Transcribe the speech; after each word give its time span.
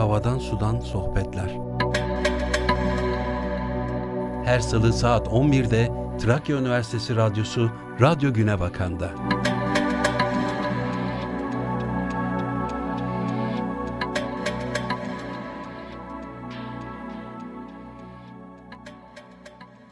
Havadan 0.00 0.38
Sudan 0.38 0.80
Sohbetler. 0.80 1.50
Her 4.44 4.60
salı 4.60 4.92
saat 4.92 5.26
11'de 5.26 5.92
Trakya 6.18 6.56
Üniversitesi 6.56 7.16
Radyosu 7.16 7.70
Radyo 8.00 8.32
Güne 8.32 8.60
Bakan'da. 8.60 9.10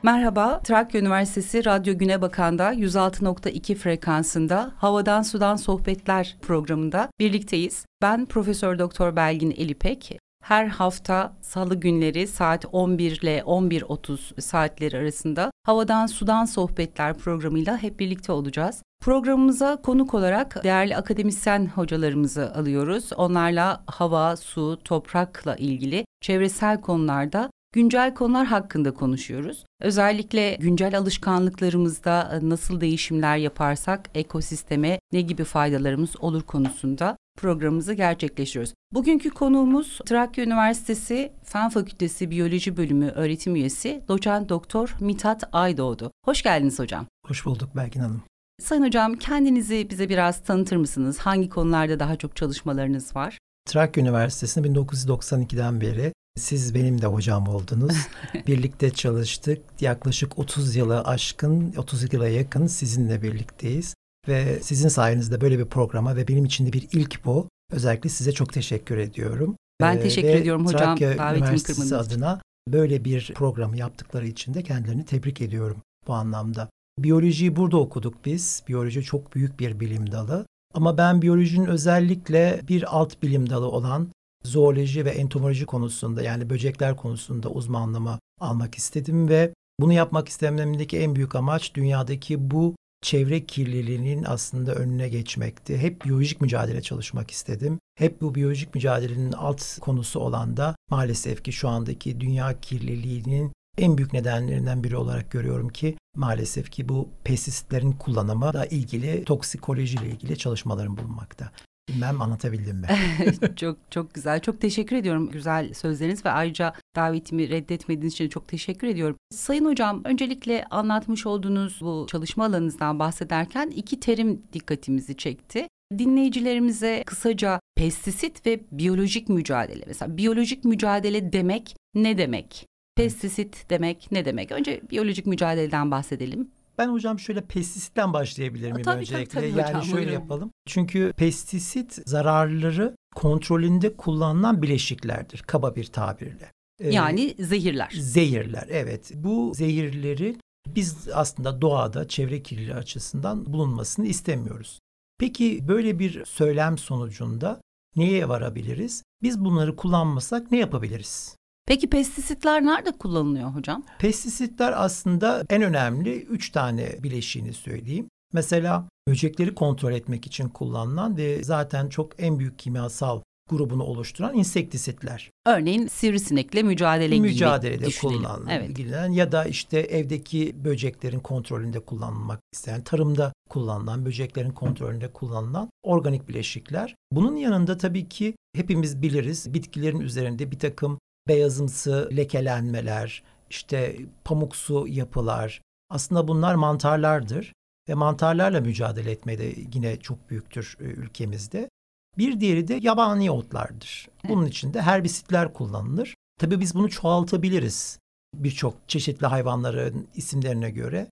Merhaba, 0.09 0.61
Trakya 0.65 1.01
Üniversitesi 1.01 1.65
Radyo 1.65 1.99
Güne 1.99 2.21
Bakan'da 2.21 2.75
106.2 2.75 3.75
frekansında 3.75 4.73
Havadan 4.77 5.23
Sudan 5.23 5.57
Sohbetler 5.57 6.37
programında 6.43 7.09
birlikteyiz. 7.19 7.87
Ben 8.03 8.27
Profesör 8.27 8.79
Doktor 8.79 9.17
Belgin 9.17 9.51
Elipek. 9.51 10.19
Her 10.45 10.67
hafta 10.67 11.33
salı 11.41 11.75
günleri 11.75 12.27
saat 12.27 12.65
11 12.73 13.23
ile 13.23 13.39
11.30 13.39 14.41
saatleri 14.41 14.97
arasında 14.97 15.51
Havadan 15.65 16.07
Sudan 16.07 16.45
Sohbetler 16.45 17.15
programıyla 17.15 17.83
hep 17.83 18.01
birlikte 18.01 18.33
olacağız. 18.33 18.83
Programımıza 19.01 19.83
konuk 19.83 20.15
olarak 20.15 20.65
değerli 20.65 20.97
akademisyen 20.97 21.67
hocalarımızı 21.67 22.55
alıyoruz. 22.55 23.11
Onlarla 23.17 23.83
hava, 23.87 24.37
su, 24.37 24.81
toprakla 24.85 25.57
ilgili 25.57 26.05
çevresel 26.21 26.81
konularda 26.81 27.51
güncel 27.79 28.15
konular 28.15 28.47
hakkında 28.47 28.95
konuşuyoruz. 28.95 29.65
Özellikle 29.81 30.55
güncel 30.61 30.99
alışkanlıklarımızda 30.99 32.31
e, 32.33 32.49
nasıl 32.49 32.81
değişimler 32.81 33.37
yaparsak 33.37 34.11
ekosisteme 34.15 35.01
ne 35.13 35.21
gibi 35.21 35.45
faydalarımız 35.45 36.11
olur 36.21 36.43
konusunda 36.43 37.17
programımızı 37.37 37.95
gerçekleştiriyoruz. 37.95 38.75
Bugünkü 38.93 39.31
konuğumuz 39.31 39.99
Trakya 40.07 40.45
Üniversitesi 40.45 41.33
Fen 41.45 41.69
Fakültesi 41.69 42.31
Biyoloji 42.31 42.77
Bölümü 42.77 43.09
öğretim 43.09 43.57
üyesi 43.57 44.03
doçent 44.09 44.49
doktor 44.49 44.97
Mithat 45.01 45.45
Aydoğdu. 45.53 46.11
Hoş 46.25 46.43
geldiniz 46.43 46.79
hocam. 46.79 47.07
Hoş 47.27 47.47
bulduk 47.47 47.77
Belgin 47.77 48.01
Hanım. 48.01 48.23
Sayın 48.63 48.83
hocam 48.83 49.15
kendinizi 49.15 49.91
bize 49.91 50.09
biraz 50.09 50.43
tanıtır 50.43 50.77
mısınız? 50.77 51.19
Hangi 51.19 51.49
konularda 51.49 52.01
daha 52.01 52.17
çok 52.17 52.37
çalışmalarınız 52.37 53.17
var? 53.17 53.39
Trakya 53.67 54.03
Üniversitesi'nde 54.03 54.69
1992'den 54.69 55.81
beri 55.81 56.13
siz 56.39 56.75
benim 56.75 57.03
de 57.03 57.07
hocam 57.07 57.49
oldunuz. 57.49 57.97
Birlikte 58.47 58.91
çalıştık. 58.91 59.63
Yaklaşık 59.81 60.39
30 60.39 60.77
yıla 60.77 61.05
aşkın, 61.05 61.75
30 61.77 62.13
yıla 62.13 62.29
yakın 62.29 62.67
sizinle 62.67 63.23
birlikteyiz. 63.23 63.95
Ve 64.29 64.59
sizin 64.63 64.89
sayenizde 64.89 65.41
böyle 65.41 65.59
bir 65.59 65.65
programa 65.65 66.17
ve 66.17 66.29
benim 66.29 66.45
için 66.45 66.67
de 66.67 66.73
bir 66.73 66.89
ilk 66.93 67.25
bu. 67.25 67.49
Özellikle 67.73 68.11
size 68.11 68.33
çok 68.33 68.53
teşekkür 68.53 68.97
ediyorum. 68.97 69.57
Ben 69.81 69.97
ee, 69.97 70.01
teşekkür 70.01 70.29
ediyorum 70.29 70.67
hocam 70.67 70.81
Trakya 70.81 71.19
davetimi 71.19 71.47
Üniversitesi 71.47 71.97
adına 71.97 72.41
böyle 72.69 73.05
bir 73.05 73.33
programı 73.35 73.77
yaptıkları 73.77 74.27
için 74.27 74.55
de 74.55 74.63
kendilerini 74.63 75.05
tebrik 75.05 75.41
ediyorum 75.41 75.83
bu 76.07 76.15
anlamda. 76.15 76.69
Biyolojiyi 76.99 77.57
burada 77.57 77.77
okuduk 77.77 78.15
biz. 78.25 78.63
Biyoloji 78.69 79.03
çok 79.03 79.35
büyük 79.35 79.61
bir 79.61 79.81
bilim 79.81 80.13
dalı. 80.13 80.47
Ama 80.75 80.99
ben 80.99 81.23
biyolojinin 81.23 81.67
özellikle 81.67 82.61
bir 82.69 82.97
alt 82.97 83.23
bilim 83.23 83.51
dalı 83.51 83.67
olan 83.67 84.09
zooloji 84.49 85.05
ve 85.05 85.11
entomoloji 85.11 85.67
konusunda 85.67 86.23
yani 86.23 86.51
böcekler 86.51 86.97
konusunda 86.97 87.49
uzmanlama 87.49 88.19
almak 88.41 88.75
istedim 88.75 89.29
ve 89.29 89.55
bunu 89.81 89.93
yapmak 89.93 90.29
istememdeki 90.29 90.99
en 90.99 91.15
büyük 91.17 91.35
amaç 91.35 91.75
dünyadaki 91.75 92.51
bu 92.51 92.75
çevre 93.03 93.47
kirliliğinin 93.47 94.25
aslında 94.25 94.75
önüne 94.75 95.09
geçmekti. 95.09 95.79
Hep 95.79 96.05
biyolojik 96.05 96.41
mücadele 96.41 96.83
çalışmak 96.83 97.31
istedim. 97.31 97.79
Hep 97.99 98.21
bu 98.21 98.35
biyolojik 98.35 98.75
mücadelenin 98.75 99.33
alt 99.33 99.79
konusu 99.79 100.21
olan 100.21 100.57
da 100.57 100.77
maalesef 100.91 101.45
ki 101.45 101.53
şu 101.53 101.69
andaki 101.69 102.21
dünya 102.21 102.61
kirliliğinin 102.61 103.53
en 103.79 103.99
büyük 103.99 104.13
nedenlerinden 104.13 104.85
biri 104.85 104.97
olarak 104.97 105.31
görüyorum 105.31 105.69
ki 105.69 105.97
maalesef 106.17 106.71
ki 106.71 106.89
bu 106.89 107.09
pestisitlerin 107.25 107.93
kullanımı 107.93 108.53
da 108.53 108.67
ilgili 108.67 109.25
toksikoloji 109.25 109.97
ile 109.99 110.09
ilgili 110.09 110.39
çalışmaların 110.39 110.97
bulunmakta. 110.97 111.53
Bilmem 111.89 112.23
anlatabildim 112.23 112.77
mi? 112.77 112.87
çok 113.57 113.79
çok 113.91 114.15
güzel. 114.15 114.41
Çok 114.41 114.61
teşekkür 114.61 114.97
ediyorum 114.97 115.31
güzel 115.31 115.75
sözleriniz 115.75 116.25
ve 116.25 116.31
ayrıca 116.31 116.75
davetimi 116.97 117.49
reddetmediğiniz 117.49 118.13
için 118.13 118.29
çok 118.29 118.49
teşekkür 118.49 118.87
ediyorum. 118.87 119.17
Sayın 119.31 119.65
hocam 119.65 120.01
öncelikle 120.05 120.65
anlatmış 120.71 121.27
olduğunuz 121.27 121.79
bu 121.81 122.07
çalışma 122.11 122.45
alanınızdan 122.45 122.99
bahsederken 122.99 123.71
iki 123.77 124.01
terim 124.01 124.43
dikkatimizi 124.53 125.17
çekti. 125.17 125.69
Dinleyicilerimize 125.99 127.03
kısaca 127.07 127.61
pestisit 127.77 128.47
ve 128.47 128.61
biyolojik 128.73 129.29
mücadele. 129.29 129.85
Mesela 129.87 130.17
biyolojik 130.17 130.65
mücadele 130.65 131.33
demek 131.33 131.77
ne 131.95 132.19
demek? 132.19 132.67
Pestisit 132.97 133.71
demek 133.71 134.13
ne 134.13 134.25
demek? 134.25 134.53
Önce 134.53 134.81
biyolojik 134.91 135.27
mücadeleden 135.27 135.91
bahsedelim. 135.91 136.49
Ben 136.79 136.89
hocam 136.89 137.19
şöyle 137.19 137.41
pestisitten 137.41 138.13
başlayabilir 138.13 138.73
miyim 138.73 138.83
tabii, 138.83 139.01
öncelikle? 139.01 139.29
Tabii, 139.29 139.51
tabii 139.51 139.61
yani 139.61 139.69
hocam, 139.69 139.83
şöyle 139.83 139.97
buyurun. 139.97 140.13
yapalım. 140.13 140.51
Çünkü 140.67 141.13
pestisit 141.17 141.99
zararları 142.07 142.97
kontrolünde 143.15 143.97
kullanılan 143.97 144.63
bileşiklerdir 144.63 145.43
kaba 145.47 145.77
bir 145.77 145.85
tabirle. 145.85 146.53
Ee, 146.81 146.91
yani 146.91 147.35
zehirler. 147.39 147.91
Zehirler 148.01 148.67
evet. 148.71 149.13
Bu 149.15 149.53
zehirleri 149.55 150.37
biz 150.67 151.09
aslında 151.15 151.61
doğada 151.61 152.09
çevre 152.09 152.43
kirliliği 152.43 152.75
açısından 152.75 153.53
bulunmasını 153.53 154.07
istemiyoruz. 154.07 154.79
Peki 155.19 155.69
böyle 155.69 155.99
bir 155.99 156.25
söylem 156.25 156.79
sonucunda 156.79 157.61
neye 157.97 158.29
varabiliriz? 158.29 159.03
Biz 159.23 159.45
bunları 159.45 159.77
kullanmasak 159.77 160.53
ne 160.53 160.59
yapabiliriz? 160.59 161.38
Peki 161.69 161.91
pestisitler 161.91 162.65
nerede 162.65 162.93
kullanılıyor 162.93 163.49
hocam? 163.51 163.83
Pestisitler 163.99 164.85
aslında 164.85 165.45
en 165.51 165.63
önemli 165.63 166.23
üç 166.23 166.51
tane 166.51 167.03
bileşiğini 167.03 167.53
söyleyeyim. 167.53 168.09
Mesela 168.33 168.89
böcekleri 169.09 169.55
kontrol 169.55 169.93
etmek 169.93 170.27
için 170.27 170.49
kullanılan 170.49 171.17
ve 171.17 171.45
zaten 171.45 171.89
çok 171.89 172.23
en 172.23 172.39
büyük 172.39 172.59
kimyasal 172.59 173.21
grubunu 173.51 173.83
oluşturan 173.85 174.35
insektisitler. 174.35 175.31
Örneğin 175.47 175.87
sivrisinekle 175.87 176.63
mücadele 176.63 177.21
Mücadelede 177.21 177.77
gibi 177.77 177.87
düşünelim. 177.87 178.19
kullanılan 178.19 178.49
evet. 178.49 179.17
ya 179.17 179.33
da 179.33 179.45
işte 179.45 179.79
evdeki 179.79 180.65
böceklerin 180.65 181.21
kontrolünde 181.21 181.81
kullanılmak 181.81 182.41
isteyen, 182.53 182.83
tarımda 182.83 183.33
kullanılan, 183.49 184.07
böceklerin 184.07 184.51
kontrolünde 184.51 185.13
kullanılan 185.13 185.71
organik 185.83 186.29
bileşikler. 186.29 186.95
Bunun 187.13 187.37
yanında 187.37 187.77
tabii 187.77 188.09
ki 188.09 188.35
hepimiz 188.57 189.03
biliriz 189.03 189.55
bitkilerin 189.55 190.01
üzerinde 190.01 190.51
bir 190.51 190.59
takım 190.59 190.99
beyazımsı 191.29 192.09
lekelenmeler, 192.17 193.23
işte 193.51 193.97
pamuksu 194.25 194.87
yapılar. 194.89 195.63
Aslında 195.91 196.29
bunlar 196.29 196.55
mantarlardır 196.55 197.53
ve 197.89 197.95
mantarlarla 197.95 198.61
mücadele 198.61 199.11
etmede 199.11 199.55
yine 199.75 199.97
çok 199.97 200.31
büyüktür 200.31 200.77
e, 200.81 200.85
ülkemizde. 200.85 201.71
Bir 202.19 202.41
diğeri 202.41 202.69
de 202.69 202.79
yabani 202.83 203.31
otlardır. 203.31 204.09
Bunun 204.29 204.47
için 204.47 204.75
de 204.75 204.83
herbisitler 204.83 205.53
kullanılır. 205.53 206.15
Tabii 206.41 206.61
biz 206.61 206.75
bunu 206.75 206.91
çoğaltabiliriz 206.91 207.99
birçok 208.35 208.89
çeşitli 208.89 209.27
hayvanların 209.27 210.09
isimlerine 210.15 210.71
göre. 210.71 211.07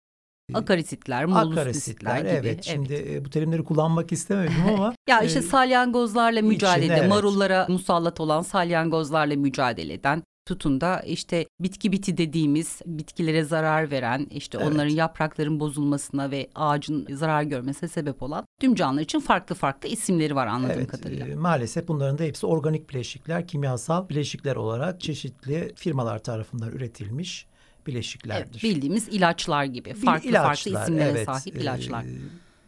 Akarisitler, 0.54 1.24
molustisitler 1.24 2.18
gibi. 2.18 2.28
Evet, 2.28 2.44
evet. 2.44 2.64
Şimdi 2.64 3.04
e, 3.08 3.24
bu 3.24 3.30
terimleri 3.30 3.64
kullanmak 3.64 4.12
istemedim 4.12 4.54
ama. 4.74 4.94
ya 5.08 5.20
işte 5.20 5.38
e, 5.38 5.42
salyangozlarla 5.42 6.42
mücadele, 6.42 6.84
için, 6.84 6.94
evet. 6.94 7.08
marullara 7.08 7.66
musallat 7.68 8.20
olan 8.20 8.42
salyangozlarla 8.42 9.36
mücadele 9.36 9.92
eden 9.92 10.22
tutun 10.46 10.80
da 10.80 11.00
işte 11.00 11.46
bitki 11.60 11.92
biti 11.92 12.16
dediğimiz 12.16 12.80
bitkilere 12.86 13.44
zarar 13.44 13.90
veren 13.90 14.26
işte 14.30 14.58
evet. 14.60 14.72
onların 14.72 14.94
yaprakların 14.94 15.60
bozulmasına 15.60 16.30
ve 16.30 16.48
ağacın 16.54 17.06
zarar 17.10 17.42
görmesine 17.42 17.88
sebep 17.88 18.22
olan 18.22 18.44
tüm 18.60 18.74
canlılar 18.74 19.02
için 19.02 19.20
farklı 19.20 19.54
farklı 19.54 19.88
isimleri 19.88 20.36
var 20.36 20.46
anladığım 20.46 20.78
evet, 20.78 20.88
kadarıyla. 20.88 21.26
E, 21.26 21.34
maalesef 21.34 21.88
bunların 21.88 22.18
da 22.18 22.22
hepsi 22.22 22.46
organik 22.46 22.90
bileşikler, 22.90 23.46
kimyasal 23.46 24.08
bileşikler 24.08 24.56
olarak 24.56 25.00
çeşitli 25.00 25.72
firmalar 25.76 26.18
tarafından 26.18 26.70
üretilmiş 26.70 27.46
bileşiklerdir. 27.86 28.50
Evet, 28.52 28.62
bildiğimiz 28.62 29.08
ilaçlar 29.08 29.64
gibi 29.64 29.94
farklı 29.94 30.28
ilaçlar, 30.28 30.72
farklı 30.72 30.82
isimlere 30.82 31.10
evet, 31.10 31.26
sahip 31.26 31.56
ilaçlar. 31.56 32.04
E, 32.04 32.08